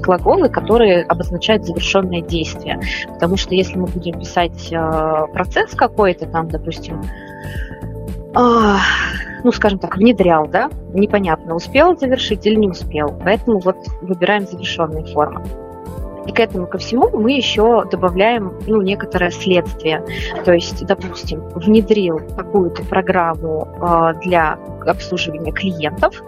[0.00, 2.80] глаголы, которые обозначают завершенное действие.
[3.14, 4.70] Потому что если мы будем писать
[5.32, 7.02] процесс какой-то, там, допустим,
[8.34, 13.18] ну, скажем так, внедрял, да, непонятно, успел завершить или не успел.
[13.24, 15.44] Поэтому вот выбираем завершенные формы.
[16.28, 20.04] И к этому ко всему мы еще добавляем ну, некоторое следствие.
[20.44, 26.22] То есть, допустим, внедрил какую-то программу э, для обслуживания клиентов,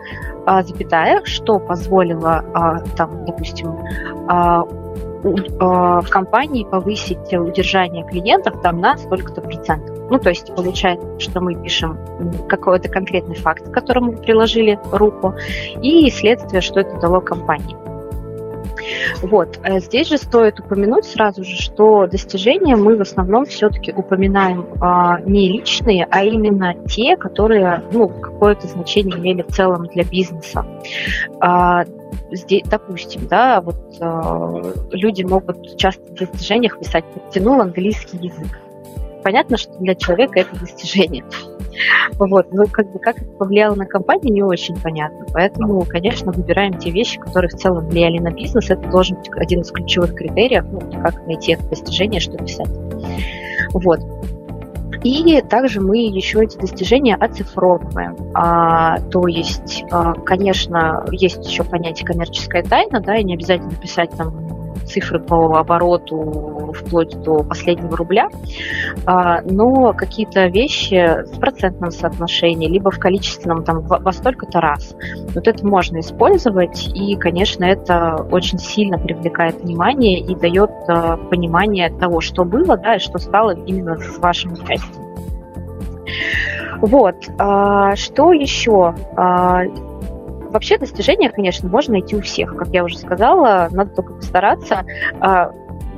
[0.47, 3.77] э, запятая, что позволило, э, там, допустим,
[4.31, 4.63] э,
[5.23, 9.97] в компании повысить удержание клиентов там на столько-то процентов.
[10.11, 11.99] Ну, то есть получается, что мы пишем
[12.49, 15.35] какой-то конкретный факт, к которому приложили руку,
[15.83, 17.77] и следствие, что это дало компании.
[19.23, 19.59] Вот.
[19.63, 25.21] Э, здесь же стоит упомянуть сразу же, что достижения мы в основном все-таки упоминаем а,
[25.21, 30.65] не личные, а именно те, которые ну, какое-то значение имели в целом для бизнеса.
[31.41, 31.85] А,
[32.31, 38.59] здесь, допустим, да, вот э, люди могут часто в достижениях писать «подтянул английский язык».
[39.23, 41.25] Понятно, что для человека это достижение.
[42.19, 42.53] Вот.
[42.53, 45.27] Но как бы как это повлияло на компанию, не очень понятно.
[45.33, 48.71] Поэтому, конечно, выбираем те вещи, которые в целом влияли на бизнес.
[48.71, 52.69] Это должен быть один из ключевых критериев, ну, как найти это достижение, что писать.
[53.73, 54.01] Вот.
[55.03, 58.17] И также мы еще эти достижения оцифровываем.
[58.35, 64.11] А, то есть, а, конечно, есть еще понятие коммерческая тайна, да, и не обязательно писать
[64.11, 64.60] там
[64.91, 68.29] цифры по обороту вплоть до последнего рубля,
[69.07, 74.95] а, но какие-то вещи в процентном соотношении, либо в количественном, там, во столько-то раз.
[75.35, 81.91] Вот это можно использовать, и, конечно, это очень сильно привлекает внимание и дает а, понимание
[81.91, 85.11] того, что было, да, и что стало именно с вашим участием.
[86.81, 87.17] Вот.
[87.39, 88.95] А, что еще?
[90.51, 92.57] Вообще достижения, конечно, можно найти у всех.
[92.57, 94.85] Как я уже сказала, надо только постараться.
[95.21, 95.53] А,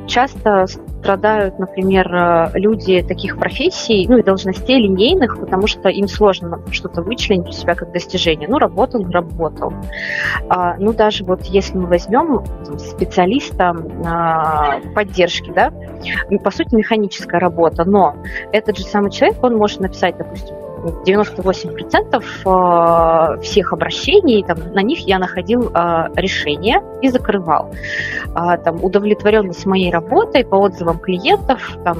[0.06, 6.60] часто страдают, например, э, люди таких профессий, ну и должностей линейных, потому что им сложно
[6.70, 8.48] что-то вычленить у себя как достижение.
[8.48, 9.72] Ну, работал, работал.
[10.48, 12.44] А, ну, даже вот если мы возьмем
[12.78, 15.72] специалиста а, поддержки, да,
[16.42, 18.16] по сути, механическая работа, но
[18.52, 25.00] этот же самый человек, он может написать, допустим, 98% э, всех обращений, там, на них
[25.00, 27.72] я находил э, решение и закрывал.
[28.34, 31.98] А, там, удовлетворенность моей работой по отзывам клиентов там,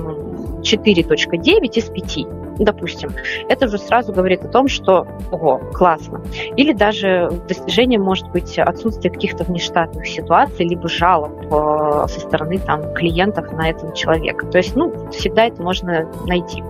[0.62, 2.26] 4.9 из 5
[2.58, 3.10] допустим,
[3.48, 6.22] это уже сразу говорит о том, что, ого, классно.
[6.56, 12.92] Или даже достижение может быть отсутствие каких-то внештатных ситуаций, либо жалоб э, со стороны там,
[12.94, 14.46] клиентов на этого человека.
[14.46, 16.62] То есть, ну, всегда это можно найти.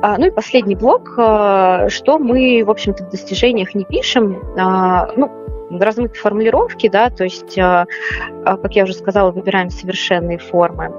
[0.00, 5.08] А, ну и последний блок, а, что мы, в общем-то, в достижениях не пишем, а,
[5.16, 5.30] ну,
[5.70, 10.94] размытые формулировки, да, то есть, как я уже сказала, выбираем совершенные формы.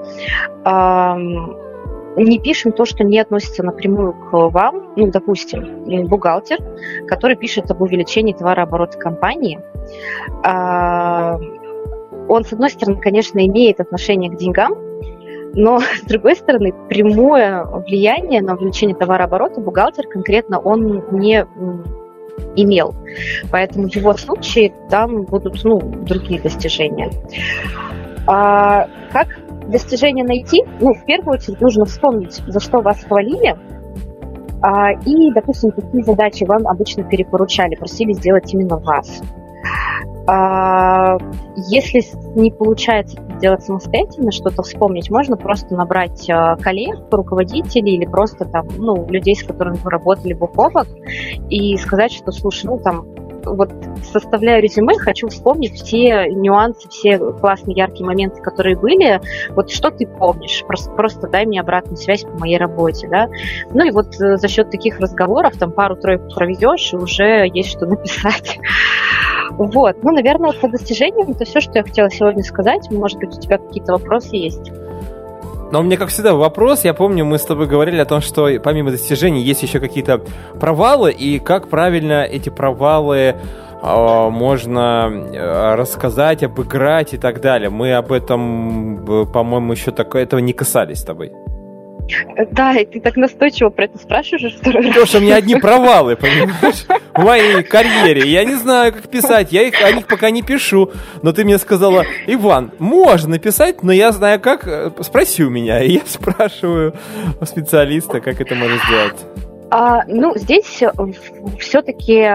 [2.16, 4.94] Не пишем то, что не относится напрямую к вам.
[4.96, 6.60] Ну, допустим, бухгалтер,
[7.08, 9.60] который пишет об увеличении товарооборота компании.
[12.28, 14.76] Он, с одной стороны, конечно, имеет отношение к деньгам,
[15.54, 21.46] но, с другой стороны, прямое влияние на увеличение товарооборота бухгалтер конкретно он не
[22.56, 22.96] имел.
[23.52, 27.12] Поэтому в его случае там будут ну, другие достижения.
[28.28, 29.28] А как
[29.68, 30.64] достижения найти?
[30.80, 33.58] Ну, в первую очередь нужно вспомнить, за что вас хвалили,
[34.62, 39.22] а, и, допустим, какие задачи вам обычно перепоручали, просили сделать именно вас.
[40.28, 41.18] А,
[41.56, 42.04] если
[42.36, 48.68] не получается сделать самостоятельно, что-то вспомнить, можно просто набрать а, коллег, руководителей или просто там,
[48.78, 50.88] ну, людей, с которыми вы работали бок о бок,
[51.50, 53.06] и сказать, что, слушай, ну, там,
[53.56, 53.72] вот
[54.12, 59.22] составляю резюме, хочу вспомнить все нюансы, все классные яркие моменты, которые были.
[59.52, 60.64] Вот что ты помнишь?
[60.66, 63.28] Просто, просто дай мне обратную связь по моей работе, да.
[63.72, 67.86] Ну и вот э, за счет таких разговоров, там пару-тройку проведешь, и уже есть что
[67.86, 68.60] написать.
[69.52, 70.04] Вот.
[70.04, 72.90] Ну, наверное, по достижениям это все, что я хотела сегодня сказать.
[72.92, 74.72] Может быть, у тебя какие-то вопросы есть?
[75.72, 76.84] Но у меня, как всегда, вопрос.
[76.84, 80.22] Я помню, мы с тобой говорили о том, что помимо достижений есть еще какие-то
[80.60, 83.36] провалы, и как правильно эти провалы
[83.82, 87.70] э, можно рассказать, обыграть и так далее.
[87.70, 91.32] Мы об этом, э, по-моему, еще так, этого не касались с тобой.
[92.52, 96.16] Да, и ты так настойчиво про это спрашиваешь второй Потому что у меня одни провалы,
[96.16, 98.30] понимаешь, в моей карьере.
[98.30, 100.92] Я не знаю, как писать, я их, о них пока не пишу.
[101.22, 105.82] Но ты мне сказала, Иван, можно написать, но я знаю как, э, спроси у меня.
[105.84, 106.96] И я спрашиваю
[107.40, 109.49] у специалиста, как это можно сделать.
[109.72, 110.90] А, ну, здесь э,
[111.60, 112.28] все-таки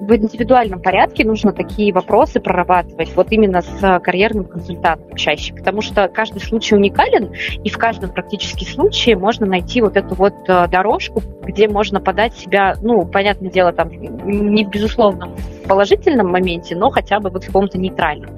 [0.00, 6.08] в индивидуальном порядке нужно такие вопросы прорабатывать вот именно с карьерным консультантом чаще, потому что
[6.08, 7.32] каждый случай уникален,
[7.64, 12.34] и в каждом практически случае можно найти вот эту вот э, дорожку, где можно подать
[12.34, 15.34] себя, ну, понятное дело, там, не в безусловном
[15.66, 18.36] положительном моменте, но хотя бы вот в каком-то нейтральном.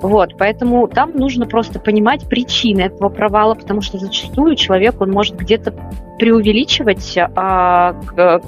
[0.00, 5.36] Вот, поэтому там нужно просто понимать причины этого провала, потому что зачастую человек, он может
[5.36, 5.74] где-то
[6.18, 7.94] преувеличивать а,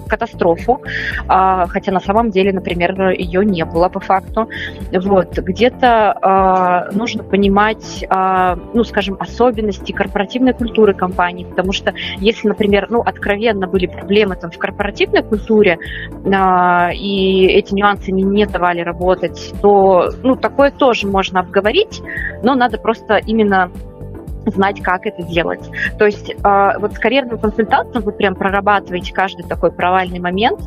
[0.06, 0.80] катастрофу,
[1.26, 4.48] а, хотя на самом деле, например, ее не было по факту.
[4.92, 12.46] Вот, где-то а, нужно понимать, а, ну, скажем, особенности корпоративной культуры компании, потому что если,
[12.46, 15.78] например, ну, откровенно были проблемы там в корпоративной культуре,
[16.32, 22.02] а, и эти нюансы не, не давали работать, то, ну, такое тоже можно обговорить,
[22.42, 23.70] но надо просто именно
[24.46, 25.70] знать, как это делать.
[25.98, 30.60] То есть э, вот с карьерным консультантом вы прям прорабатываете каждый такой провальный момент,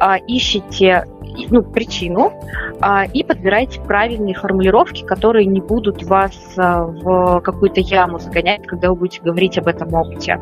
[0.00, 1.04] э, ищете
[1.50, 2.32] ну, причину
[2.80, 8.90] э, и подбираете правильные формулировки, которые не будут вас э, в какую-то яму загонять, когда
[8.90, 10.40] вы будете говорить об этом опыте.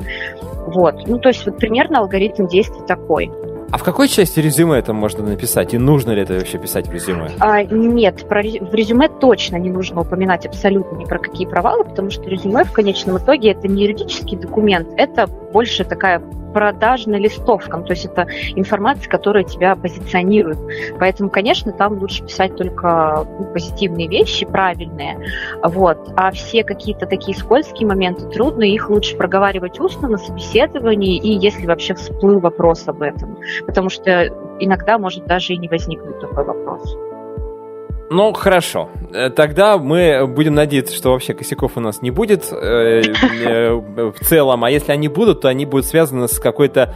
[0.66, 1.07] Вот.
[1.07, 3.30] Ну, то есть вот примерно алгоритм действий такой.
[3.72, 5.74] А в какой части резюме это можно написать?
[5.74, 7.30] И нужно ли это вообще писать в резюме?
[7.38, 12.10] А, нет, про, в резюме точно не нужно упоминать абсолютно ни про какие провалы, потому
[12.10, 16.20] что резюме в конечном итоге это не юридический документ, это больше такая
[16.52, 20.58] продажной листовкам, то есть это информация, которая тебя позиционирует.
[20.98, 25.18] Поэтому, конечно, там лучше писать только ну, позитивные вещи, правильные.
[25.62, 26.12] Вот.
[26.16, 31.66] А все какие-то такие скользкие моменты, трудно, их лучше проговаривать устно на собеседовании, и если
[31.66, 33.38] вообще всплыл вопрос об этом.
[33.66, 34.26] Потому что
[34.58, 36.96] иногда может даже и не возникнуть такой вопрос.
[38.11, 38.88] Ну, хорошо.
[39.12, 44.24] Э, тогда мы будем надеяться, что вообще косяков у нас не будет э, э, в
[44.24, 44.64] целом.
[44.64, 46.92] А если они будут, то они будут связаны с какой-то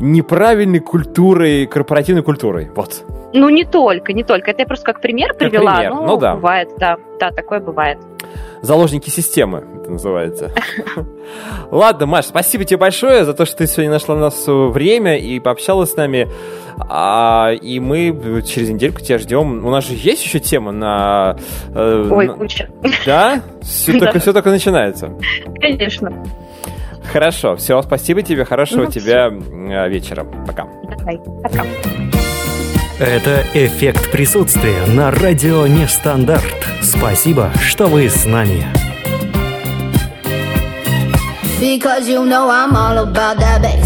[0.00, 2.70] неправильной культурой, корпоративной культурой.
[2.74, 3.04] Вот.
[3.32, 4.50] Ну, не только, не только.
[4.50, 5.76] Это я просто как пример как привела.
[5.76, 5.94] Пример.
[5.94, 6.34] Ну, ну, да.
[6.34, 6.96] Бывает, да.
[7.18, 7.98] Да, такое бывает.
[8.62, 10.52] Заложники системы, это называется.
[11.70, 15.38] Ладно, Маш, спасибо тебе большое за то, что ты сегодня нашла у нас время и
[15.40, 16.28] пообщалась с нами.
[16.78, 19.64] А, и мы через недельку тебя ждем.
[19.64, 21.36] У нас же есть еще тема на...
[21.74, 22.68] Э, Ой, куча.
[23.04, 23.42] Да?
[23.62, 25.12] Все, только, все только начинается.
[25.60, 26.24] Конечно.
[27.12, 29.88] Хорошо, все, спасибо тебе, хорошего ну, тебе все.
[29.88, 30.24] вечера.
[30.46, 30.66] Пока.
[30.98, 31.64] Давай, пока.
[32.98, 36.66] Это «Эффект присутствия» на радио «Нестандарт».
[36.80, 38.66] Спасибо, что вы с нами.
[41.60, 43.85] Because you know I'm all about that bass,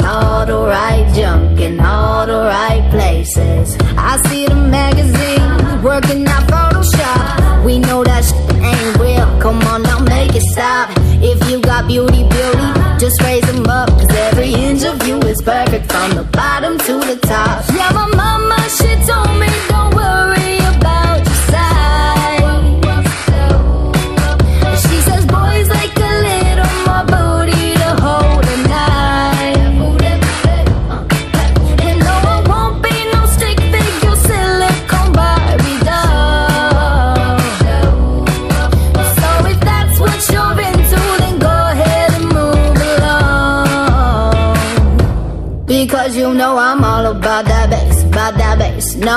[0.00, 3.76] and all the right junk in all the right places.
[3.96, 7.64] I see the magazines working out Photoshop.
[7.64, 8.24] We know that
[8.62, 9.26] ain't real.
[9.40, 10.90] Come on now, make it stop.
[11.22, 13.88] If you got beauty, beauty, just raise them up.
[13.90, 17.64] Cause every inch of you is perfect from the bottom to the top.
[17.74, 17.92] Yeah,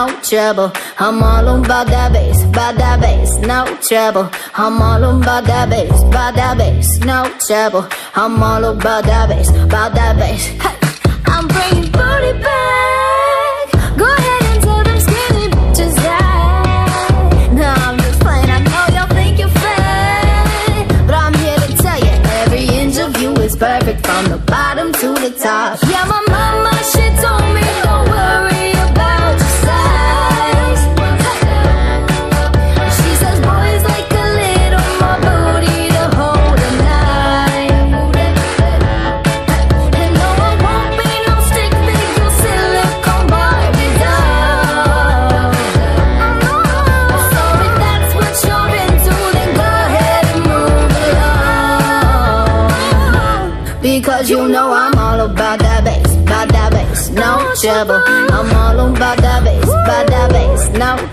[0.07, 0.71] no trouble.
[0.99, 4.29] I'm all about that bass, about that bass, no trouble.
[4.55, 7.87] I'm all about that bass, about that bass, no trouble.
[8.15, 10.45] I'm all about that bass, about that bass.
[10.63, 10.77] Hey,
[11.25, 12.82] I'm bringing booty back.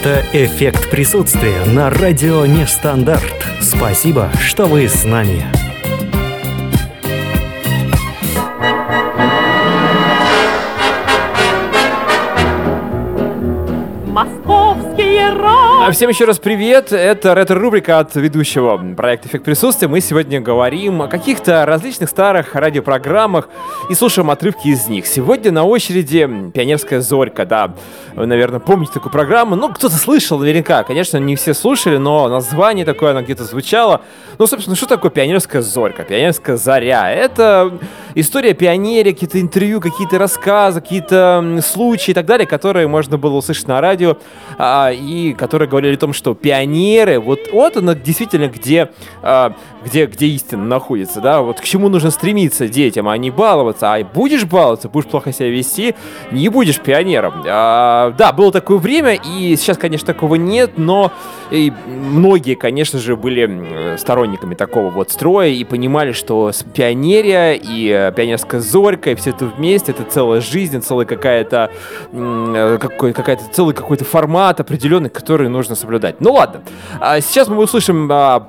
[0.00, 3.34] Это «Эффект присутствия» на радио «Нестандарт».
[3.60, 5.67] Спасибо, что вы с нами.
[14.20, 19.86] А всем еще раз привет, это ретро-рубрика от ведущего проекта «Эффект присутствия».
[19.86, 23.48] Мы сегодня говорим о каких-то различных старых радиопрограммах
[23.88, 25.06] и слушаем отрывки из них.
[25.06, 27.74] Сегодня на очереди «Пионерская зорька», да,
[28.16, 32.84] вы, наверное, помните такую программу, ну, кто-то слышал наверняка, конечно, не все слушали, но название
[32.84, 34.00] такое, оно где-то звучало.
[34.38, 37.08] Ну, собственно, что такое «Пионерская зорька», «Пионерская заря»?
[37.12, 37.78] Это
[38.16, 43.68] история пионерии, какие-то интервью, какие-то рассказы, какие-то случаи и так далее, которые можно было услышать
[43.68, 44.07] на радио,
[44.58, 48.90] а, и которые говорили о том, что пионеры, вот, вот оно действительно, где,
[49.22, 49.54] а,
[49.84, 54.04] где, где истина находится, да, вот к чему нужно стремиться детям, а не баловаться, а
[54.04, 55.94] будешь баловаться, будешь плохо себя вести,
[56.30, 57.44] не будешь пионером.
[57.46, 61.12] А, да, было такое время, и сейчас, конечно, такого нет, но
[61.50, 68.12] и многие, конечно же, были сторонниками такого вот строя и понимали, что пионерия и э,
[68.12, 71.70] пионерская зорька, и все это вместе, это целая жизнь, целая какая-то
[72.12, 76.20] э, какой, какая-то целый какой-то формат определенный, который нужно соблюдать.
[76.20, 76.62] Ну ладно,
[77.00, 78.48] а сейчас мы услышим а,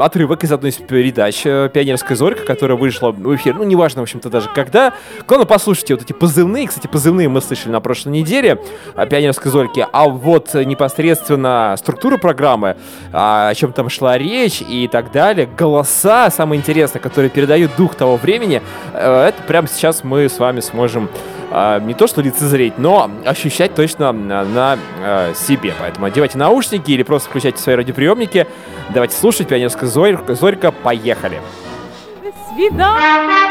[0.00, 4.04] отрывок из одной из передач э, «Пионерская зорька», которая вышла в эфир, ну неважно, в
[4.04, 4.94] общем-то, даже когда.
[5.26, 8.58] Главное, послушайте вот эти позывные, кстати, позывные мы слышали на прошлой неделе
[9.10, 12.76] «Пионерской зорьки», а вот непосредственно структура программы,
[13.12, 17.94] а, о чем там шла речь и так далее, голоса, самое интересное, которые передают дух
[17.94, 22.76] того времени, э, это прямо сейчас мы с вами сможем э, не то что лицезреть,
[22.76, 25.72] но ощущать точно на, на э, себе.
[25.80, 28.46] Поэтому одевайте наушники или просто включайте свои радиоприемники.
[28.90, 30.34] Давайте слушать пионерская зорька.
[30.34, 31.40] Зорька, поехали.
[32.54, 33.46] Свидание.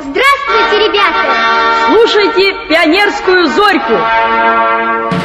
[0.00, 1.32] Здравствуйте, ребята!
[1.88, 5.21] Слушайте пионерскую зорьку.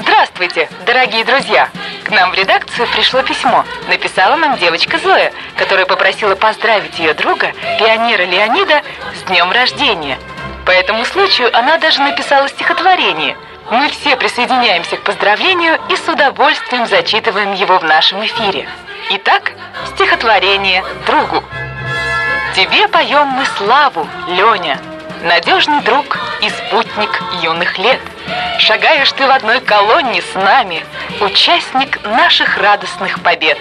[0.00, 1.70] Здравствуйте, дорогие друзья!
[2.04, 3.64] К нам в редакцию пришло письмо.
[3.88, 8.82] Написала нам девочка Зоя, которая попросила поздравить ее друга, пионера Леонида,
[9.16, 10.16] с днем рождения.
[10.64, 13.36] По этому случаю она даже написала стихотворение.
[13.72, 18.68] Мы все присоединяемся к поздравлению и с удовольствием зачитываем его в нашем эфире.
[19.10, 19.52] Итак,
[19.94, 21.42] стихотворение другу.
[22.54, 24.78] Тебе поем мы славу, Леня,
[25.22, 27.98] надежный друг и спутник юных лет.
[28.58, 30.84] Шагаешь ты в одной колонне с нами,
[31.20, 33.58] участник наших радостных побед.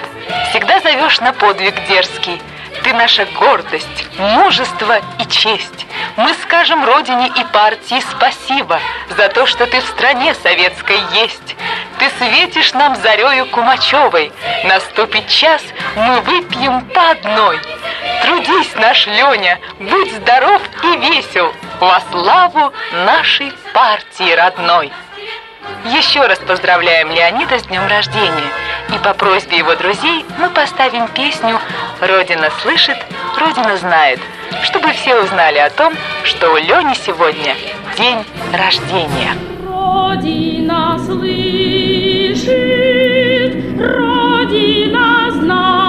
[0.50, 2.42] Всегда зовешь на подвиг дерзкий,
[2.84, 5.86] ты наша гордость, мужество и честь.
[6.16, 11.56] Мы скажем Родине и партии спасибо за то, что ты в стране советской есть.
[12.00, 14.32] Ты светишь нам зарею Кумачевой.
[14.64, 15.62] Наступит час,
[15.96, 17.60] мы выпьем по одной.
[18.24, 22.74] Трудись, наш Леня, будь здоров и весел во славу
[23.06, 24.92] нашей партии родной.
[25.86, 28.52] Еще раз поздравляем Леонида с днем рождения.
[28.94, 31.60] И по просьбе его друзей мы поставим песню
[32.00, 32.98] «Родина слышит,
[33.38, 34.20] Родина знает»,
[34.64, 37.56] чтобы все узнали о том, что у Лени сегодня
[37.98, 39.36] день рождения.
[39.68, 42.46] Родина слышит,
[43.80, 45.87] Родина знает,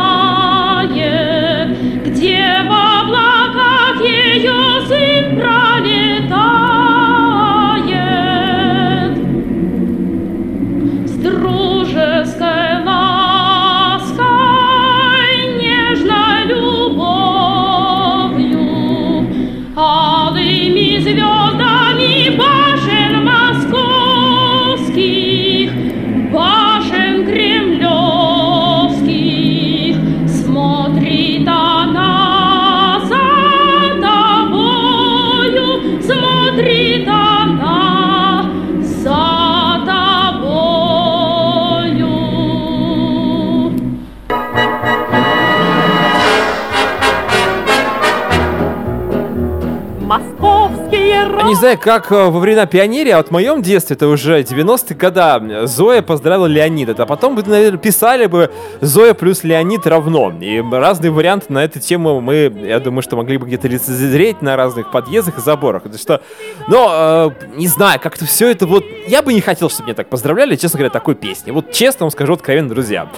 [51.59, 55.67] знаю, как э, во времена пионерии, а вот в моем детстве, это уже 90-е года,
[55.67, 56.95] Зоя поздравила Леонида.
[56.97, 60.33] А потом бы, наверное, писали бы Зоя плюс Леонид равно.
[60.41, 64.55] И разные варианты на эту тему мы, я думаю, что могли бы где-то лицезреть на
[64.55, 65.87] разных подъездах и заборах.
[65.87, 66.23] Это что,
[66.69, 68.85] но, э, не знаю, как-то все это вот...
[69.09, 71.51] Я бы не хотел, чтобы меня так поздравляли, честно говоря, такой песни.
[71.51, 73.09] Вот честно вам скажу, откровенно, друзья.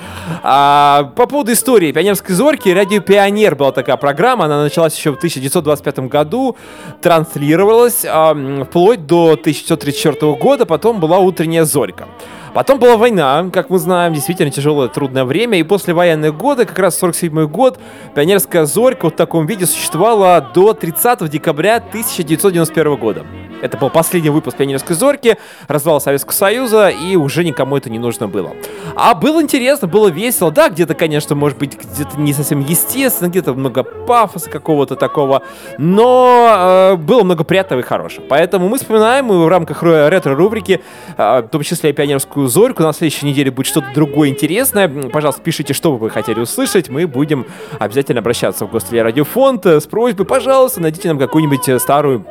[0.42, 5.16] А, по поводу истории пионерской зорьки, радио Пионер была такая программа, она началась еще в
[5.16, 6.56] 1925 году,
[7.02, 8.29] транслировалась а,
[8.64, 12.08] вплоть до 1934 года, потом была утренняя зорька.
[12.54, 16.78] Потом была война, как мы знаем, действительно тяжелое, трудное время, и после военных годы, как
[16.78, 17.78] раз 47 год,
[18.14, 23.24] пионерская зорька вот в таком виде существовала до 30 декабря 1991 года.
[23.62, 25.36] Это был последний выпуск «Пионерской зорьки»,
[25.68, 28.52] развал Советского Союза, и уже никому это не нужно было.
[28.94, 30.50] А было интересно, было весело.
[30.50, 35.42] Да, где-то, конечно, может быть, где-то не совсем естественно, где-то много пафоса какого-то такого,
[35.78, 38.24] но э, было много приятного и хорошего.
[38.28, 40.80] Поэтому мы вспоминаем мы в рамках ретро-рубрики,
[41.16, 42.82] э, в том числе и «Пионерскую зорьку».
[42.82, 44.88] На следующей неделе будет что-то другое интересное.
[44.88, 46.88] Пожалуйста, пишите, что вы хотели услышать.
[46.88, 47.46] Мы будем
[47.78, 52.24] обязательно обращаться в Гостелерадиофонд с просьбой, пожалуйста, найдите нам какую-нибудь э, старую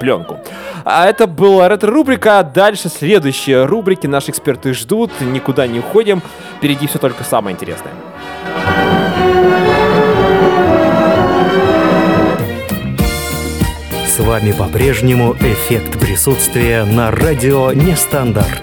[0.00, 0.38] пленку.
[0.84, 2.42] А это была ретро-рубрика.
[2.42, 4.06] Дальше следующие рубрики.
[4.06, 5.10] Наши эксперты ждут.
[5.20, 6.22] Никуда не уходим.
[6.58, 7.92] Впереди все только самое интересное.
[14.06, 18.62] С вами по-прежнему эффект присутствия на радио Нестандарт.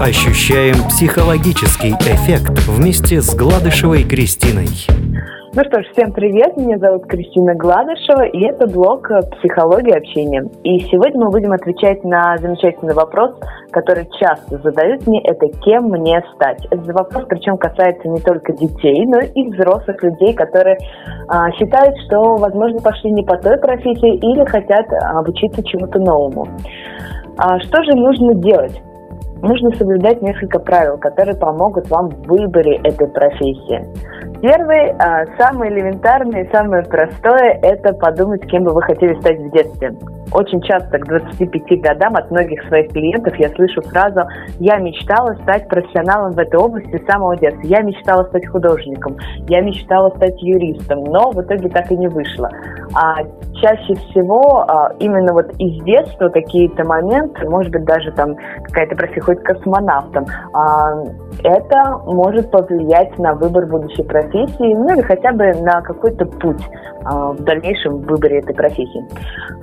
[0.00, 4.68] Ощущаем психологический эффект вместе с Гладышевой Кристиной.
[5.56, 10.42] Ну что ж, всем привет, меня зовут Кристина Гладышева, и это блог «Психология общения».
[10.64, 13.38] И сегодня мы будем отвечать на замечательный вопрос,
[13.70, 16.66] который часто задают мне, это «Кем мне стать?».
[16.72, 20.76] Этот вопрос, причем касается не только детей, но и взрослых людей, которые
[21.28, 26.48] а, считают, что, возможно, пошли не по той профессии или хотят обучиться чему-то новому.
[27.38, 28.82] А что же нужно делать?
[29.42, 33.84] Нужно соблюдать несколько правил, которые помогут вам в выборе этой профессии.
[34.40, 39.92] Первый, а, самый элементарный, самое простое– это подумать, кем бы вы хотели стать в детстве.
[40.32, 44.20] Очень часто к 25 годам от многих своих клиентов я слышу фразу
[44.58, 47.62] «Я мечтала стать профессионалом в этой области с самого детства.
[47.62, 49.16] Я мечтала стать художником.
[49.48, 51.04] Я мечтала стать юристом».
[51.04, 52.50] Но в итоге так и не вышло.
[52.94, 53.22] А
[53.62, 59.20] чаще всего а, именно вот из детства какие-то моменты, может быть, даже там какая-то профессия
[59.34, 61.02] хоть космонавтом, а,
[61.42, 66.62] это может повлиять на выбор будущей профессии, ну или хотя бы на какой-то путь
[67.04, 69.04] а, в дальнейшем выборе этой профессии.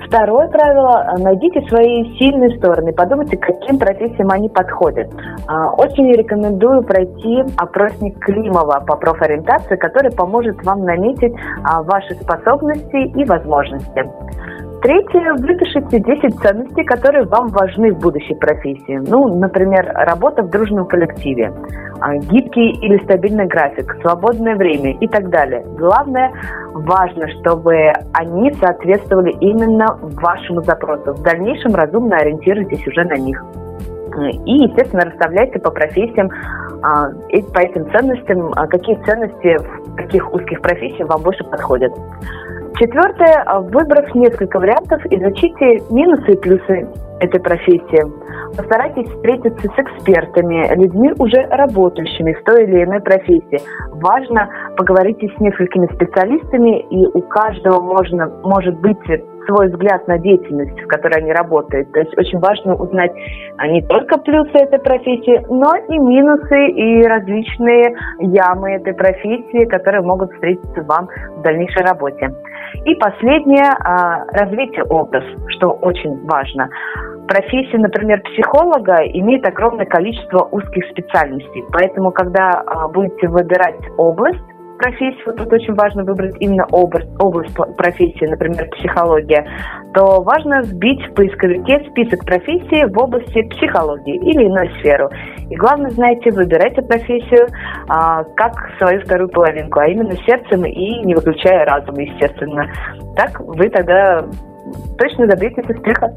[0.06, 5.12] Второе правило– найдите свои сильные стороны, подумайте, к каким профессиям они подходят.
[5.48, 11.34] А, очень рекомендую пройти опросник Климова по профориентации, который поможет вам наметить
[11.86, 14.10] ваши способности и возможности.
[14.82, 19.00] Третье, выпишите 10 ценностей, которые вам важны в будущей профессии.
[19.08, 21.54] Ну, например, работа в дружном коллективе,
[22.00, 25.64] а, гибкий или стабильный график, свободное время и так далее.
[25.78, 26.32] Главное,
[26.74, 31.14] важно, чтобы они соответствовали именно вашему запросу.
[31.14, 33.40] В дальнейшем разумно ориентируйтесь уже на них.
[34.46, 36.32] И, естественно, расставляйте по профессиям,
[36.82, 37.12] а,
[37.54, 39.58] по этим ценностям, а, какие ценности
[39.92, 41.94] в каких узких профессиях вам больше подходят.
[42.80, 46.88] Четвертое, выбрав несколько вариантов, изучите минусы и плюсы
[47.20, 48.04] этой профессии.
[48.58, 53.62] Постарайтесь встретиться с экспертами, людьми, уже работающими в той или иной профессии.
[53.94, 58.98] Важно поговорить с несколькими специалистами, и у каждого можно, может быть
[59.48, 61.92] свой взгляд на деятельность, в которой они работают.
[61.92, 63.12] То есть очень важно узнать
[63.58, 70.02] а, не только плюсы этой профессии, но и минусы и различные ямы этой профессии, которые
[70.02, 71.08] могут встретиться вам
[71.38, 72.30] в дальнейшей работе.
[72.86, 76.70] И последнее а,– развитие образ, что очень важно.
[77.28, 84.44] Профессия, например, психолога имеет огромное количество узких специальностей, поэтому, когда а, будете выбирать область,
[84.82, 89.46] профессию, тут очень важно выбрать именно область, область профессии, например, психология,
[89.94, 95.10] то важно вбить в поисковике список профессий в области психологии или иной сферу.
[95.50, 97.48] И главное, знаете, выбирайте профессию
[97.88, 102.66] а, как свою вторую половинку, а именно сердцем и не выключая разум, естественно.
[103.16, 104.26] Так вы тогда
[104.98, 106.14] точно добьетесь успеха.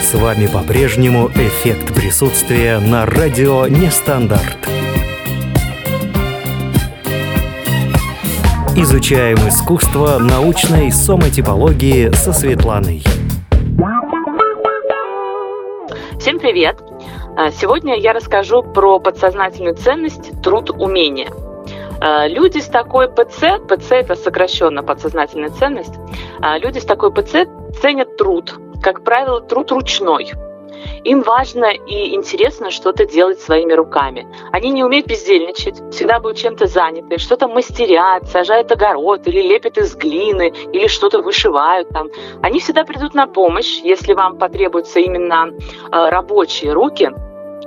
[0.00, 4.68] С вами по-прежнему эффект присутствия на радио Нестандарт.
[8.80, 13.02] Изучаем искусство научной сомотипологии со Светланой.
[16.20, 16.80] Всем привет!
[17.36, 21.28] А, сегодня я расскажу про подсознательную ценность труд-умение.
[22.00, 25.94] А, люди с такой ПЦ, ПЦ это сокращенно подсознательная ценность,
[26.40, 27.48] а, люди с такой ПЦ
[27.82, 30.30] ценят труд, как правило, труд ручной–
[31.04, 34.26] им важно и интересно что-то делать своими руками.
[34.52, 39.94] Они не умеют бездельничать, всегда будут чем-то заняты, что-то мастерят, сажают огород или лепят из
[39.96, 42.08] глины, или что-то вышивают там.
[42.42, 47.10] Они всегда придут на помощь, если вам потребуются именно э, рабочие руки,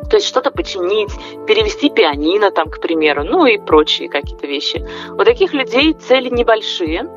[0.10, 1.12] то есть что-то починить,
[1.48, 4.86] перевести пианино там, к примеру, ну и прочие какие-то вещи.
[5.12, 7.08] У таких людей цели небольшие,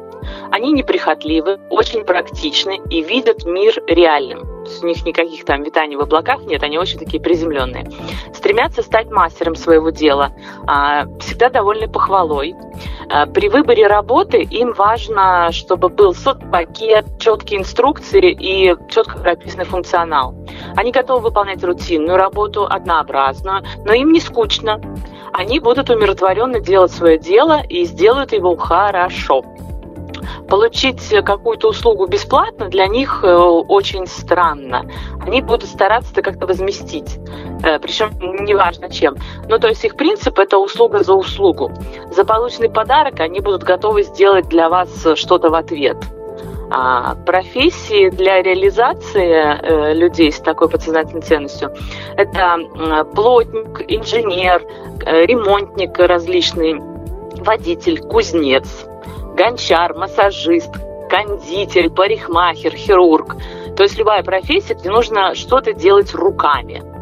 [0.51, 4.55] Они неприхотливы, очень практичны и видят мир реальным.
[4.65, 7.87] То у них никаких там витаний в облаках нет, они очень такие приземленные.
[8.33, 10.33] Стремятся стать мастером своего дела,
[10.67, 12.55] а, всегда довольны похвалой.
[13.11, 20.35] А, при выборе работы им важно, чтобы был соцпакет, четкие инструкции и четко прописанный функционал.
[20.77, 24.81] Они готовы выполнять рутинную работу, однообразную, но им не скучно.
[25.33, 29.45] Они будут умиротворенно делать свое дело и сделают его хорошо
[30.49, 34.91] получить какую-то услугу бесплатно для них э, очень странно.
[35.27, 37.19] Они будут стараться это как-то возместить,
[37.63, 39.17] э, причем неважно чем.
[39.49, 41.73] Ну, то есть их принцип– это услуга за услугу.
[42.11, 45.97] За полученный подарок они будут готовы сделать для вас что-то в ответ.
[46.71, 51.73] А профессии для реализации э, людей с такой подсознательной ценностью–
[52.17, 54.63] это э, плотник, инженер,
[55.05, 56.81] э, ремонтник различный,
[57.45, 58.87] водитель, кузнец–
[59.35, 60.73] гончар, массажист,
[61.11, 63.37] кондитер, парикмахер, хирург.
[63.77, 66.94] То есть любая профессия, где нужно что-то делать руками.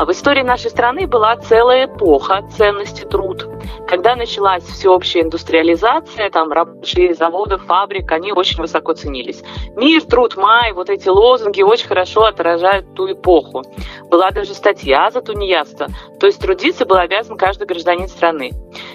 [0.00, 3.46] А в истории нашей страны была целая эпоха ценности труд.
[3.86, 9.42] Когда началась всеобщая индустриализация, там рабочие заводы, фабрик, они очень высоко ценились.
[9.76, 13.62] Мир, труд, май, вот эти лозунги очень хорошо отражают ту эпоху.
[14.08, 15.88] Была даже статья за тунеядство,
[16.18, 18.52] то есть трудиться был обязан каждый гражданин страны.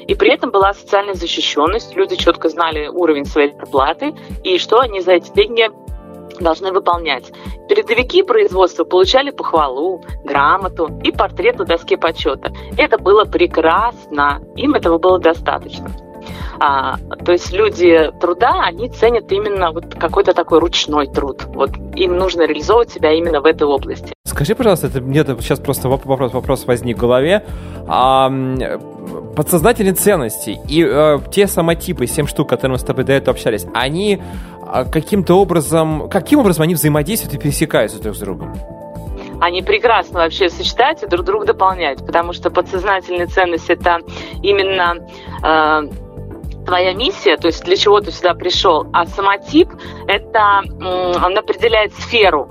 [0.08, 5.02] И при этом была социальная защищенность, люди четко знали уровень своей зарплаты и что они
[5.02, 5.70] за эти деньги
[6.40, 7.32] должны выполнять.
[7.68, 12.52] Передовики производства получали похвалу, грамоту и портрет на доске почета.
[12.78, 15.90] Это было прекрасно, им этого было достаточно.
[16.60, 21.44] А, то есть люди труда, они ценят именно вот какой-то такой ручной труд.
[21.48, 24.14] Вот им нужно реализовывать себя именно в этой области.
[24.26, 27.46] Скажи, пожалуйста, это мне сейчас просто вопрос, вопрос возник в голове.
[27.88, 28.32] А,
[29.36, 33.66] подсознательные ценности и э, те самотипы, 7 штук, которые мы с тобой до этого общались,
[33.74, 34.22] они
[34.84, 38.54] каким-то образом, каким образом они взаимодействуют и пересекаются друг с другом?
[39.42, 44.00] они прекрасно вообще сочетаются, друг друга дополняют, потому что подсознательная ценность это
[44.42, 44.96] именно
[45.44, 45.82] э,
[46.66, 49.70] твоя миссия, то есть для чего ты сюда пришел, а самотип
[50.08, 52.48] это он определяет сферу,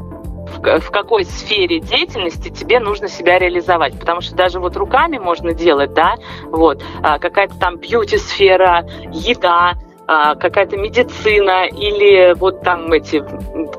[0.62, 3.99] в какой сфере деятельности тебе нужно себя реализовать.
[3.99, 6.14] Потому что даже вот руками можно делать, да,
[6.45, 9.75] вот, а, какая-то там бьюти-сфера, еда,
[10.07, 13.25] а, какая-то медицина или вот там эти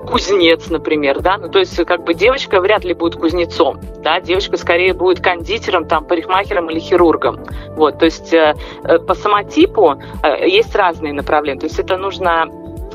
[0.08, 4.58] кузнец, например, да, ну то есть как бы девочка вряд ли будет кузнецом, да, девочка
[4.58, 7.46] скорее будет кондитером, там, парикмахером или хирургом,
[7.76, 12.48] вот, то есть э, э по самотипу э, есть разные направления, то есть это нужно,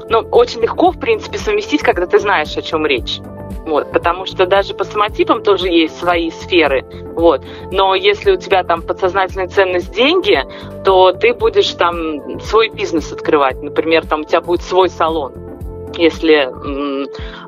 [0.09, 3.21] ну, очень легко, в принципе, совместить, когда ты знаешь, о чем речь.
[3.67, 6.85] Вот, потому что даже по самотипам тоже есть свои сферы.
[7.15, 7.45] Вот.
[7.71, 10.43] Но если у тебя там подсознательная ценность деньги,
[10.85, 13.63] то ты будешь там свой бизнес открывать.
[13.63, 15.51] Например, там у тебя будет свой салон
[15.97, 16.49] если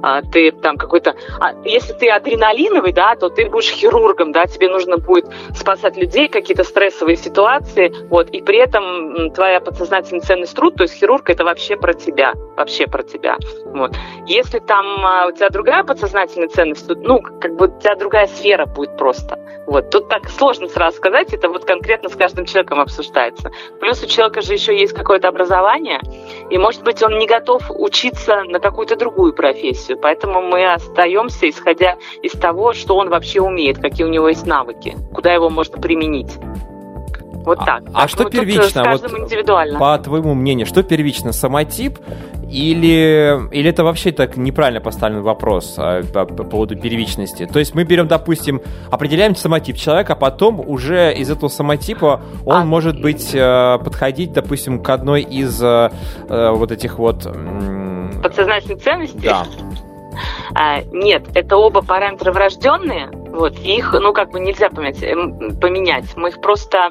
[0.02, 1.14] а, ты там какой-то...
[1.40, 6.28] А, если ты адреналиновый, да, то ты будешь хирургом, да, тебе нужно будет спасать людей,
[6.28, 11.44] какие-то стрессовые ситуации, вот, и при этом твоя подсознательная ценность труд, то есть хирург это
[11.44, 13.36] вообще про тебя, вообще про тебя,
[13.66, 13.92] вот.
[14.26, 18.26] Если там а, у тебя другая подсознательная ценность, то, ну, как бы у тебя другая
[18.26, 19.90] сфера будет просто, вот.
[19.90, 23.50] Тут так сложно сразу сказать, это вот конкретно с каждым человеком обсуждается.
[23.80, 26.00] Плюс у человека же еще есть какое-то образование,
[26.50, 31.96] и, может быть, он не готов учиться на какую-то другую профессию, поэтому мы остаемся, исходя
[32.22, 36.38] из того, что он вообще умеет, какие у него есть навыки, куда его можно применить.
[37.44, 37.82] Вот а, так.
[37.92, 38.84] А, что первично?
[38.84, 39.78] Вот.
[39.78, 41.32] По твоему мнению, что первично?
[41.32, 41.98] Самотип
[42.50, 47.46] или, или это вообще так неправильно поставленный вопрос а, по, по поводу первичности?
[47.46, 52.56] То есть мы берем, допустим, определяем самотип человека, а потом уже из этого самотипа он
[52.56, 52.64] а...
[52.64, 55.90] может быть э, подходить, допустим, к одной из э,
[56.28, 57.26] э, вот этих вот...
[58.22, 59.20] Подсознательных ценностей?
[59.22, 59.46] Да.
[60.54, 66.04] А, нет, это оба параметра врожденные, вот, их, ну, как бы нельзя поменять, эм, поменять.
[66.16, 66.90] Мы их просто,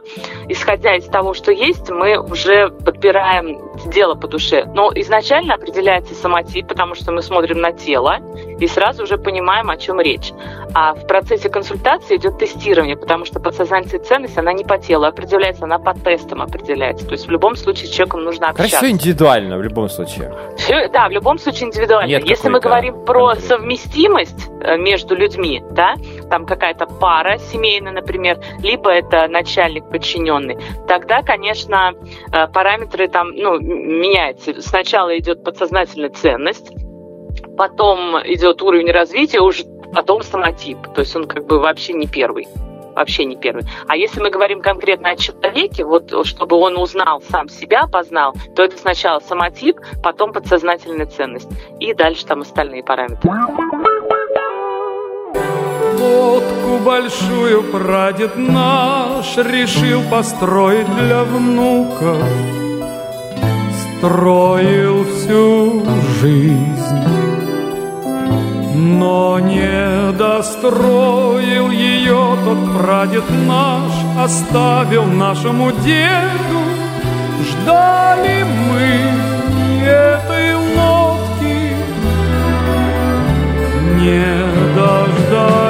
[0.49, 4.65] исходя из того, что есть, мы уже подбираем дело по душе.
[4.73, 8.17] Но изначально определяется самотип, потому что мы смотрим на тело
[8.59, 10.33] и сразу уже понимаем, о чем речь.
[10.73, 15.65] А в процессе консультации идет тестирование, потому что подсознательная ценность, она не по телу определяется,
[15.65, 17.05] она по тестам определяется.
[17.05, 18.77] То есть в любом случае с человеком нужно общаться.
[18.77, 20.33] Хорошо индивидуально в любом случае.
[20.57, 22.09] Все, да, в любом случае индивидуально.
[22.09, 23.50] Нет Если мы говорим про конкретно.
[23.51, 25.95] Совместимость э, между людьми, да,
[26.29, 31.93] там какая-то пара семейная, например, либо это начальник подчиненный, тогда, конечно,
[32.31, 34.61] э, параметры там, ну, меняются.
[34.61, 36.71] Сначала идет подсознательная ценность,
[37.57, 40.77] потом идет уровень развития, уже потом самотип.
[40.95, 42.47] То есть он как бы вообще не первый
[43.01, 43.65] вообще не первый.
[43.87, 48.63] А если мы говорим конкретно о человеке, вот чтобы он узнал сам себя, познал, то
[48.63, 51.49] это сначала самотип, потом подсознательная ценность.
[51.79, 53.29] И дальше там остальные параметры.
[55.99, 62.15] Лодку большую прадед наш решил построить для внука.
[63.97, 65.83] Строил всю
[66.21, 67.03] жизнь,
[68.75, 70.90] но не достроил
[72.43, 76.61] тот прадед наш, оставил нашему деду.
[77.43, 81.75] Ждали мы этой лодки,
[83.97, 84.25] не
[84.75, 85.60] дождались.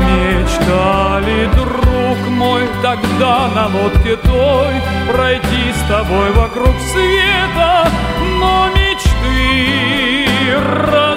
[0.02, 4.74] Мечтали, друг мой, тогда на лодке той
[5.12, 7.88] Пройти с тобой вокруг света,
[8.40, 10.26] но мечты
[10.58, 11.13] разлетелись.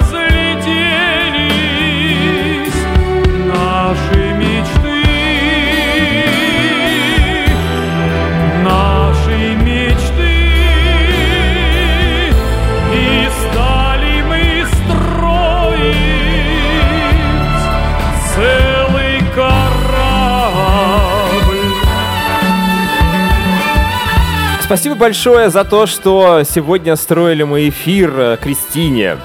[24.68, 29.16] Спасибо большое за то, что сегодня строили мы эфир э, Кристине.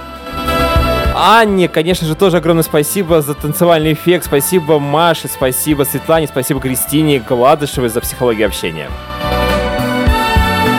[1.14, 4.24] Анне, конечно же, тоже огромное спасибо за танцевальный эффект.
[4.24, 8.90] Спасибо Маше, спасибо Светлане, спасибо Кристине Гладышевой за психологию общения.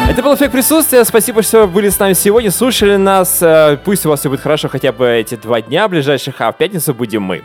[0.08, 1.04] Это был эффект присутствия.
[1.04, 3.42] Спасибо, что были с нами сегодня, слушали нас.
[3.42, 6.56] Э, Пусть у вас все будет хорошо хотя бы эти два дня ближайших, а в
[6.56, 7.44] пятницу будем мы.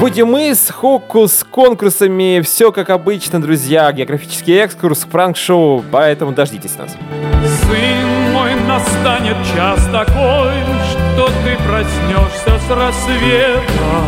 [0.00, 3.92] Будем мы с Хокус, с конкурсами, все как обычно, друзья.
[3.92, 6.92] Географический экскурс, пранк-шоу, поэтому дождитесь нас.
[6.92, 10.54] Сын мой, настанет час такой,
[10.90, 14.06] что ты проснешься с рассветом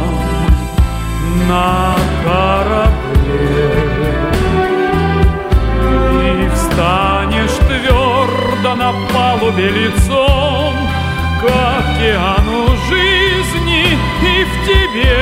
[1.47, 3.74] на корабле
[6.24, 10.72] и встанешь твердо на палубе лицом
[11.38, 13.32] к океану жизни
[14.67, 15.19] тебе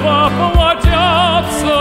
[0.00, 1.78] воплотятся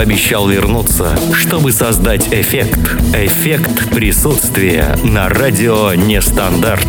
[0.00, 2.78] ушел, но обещал вернуться, чтобы создать эффект.
[3.14, 6.86] Эффект присутствия на радио «Нестандарт».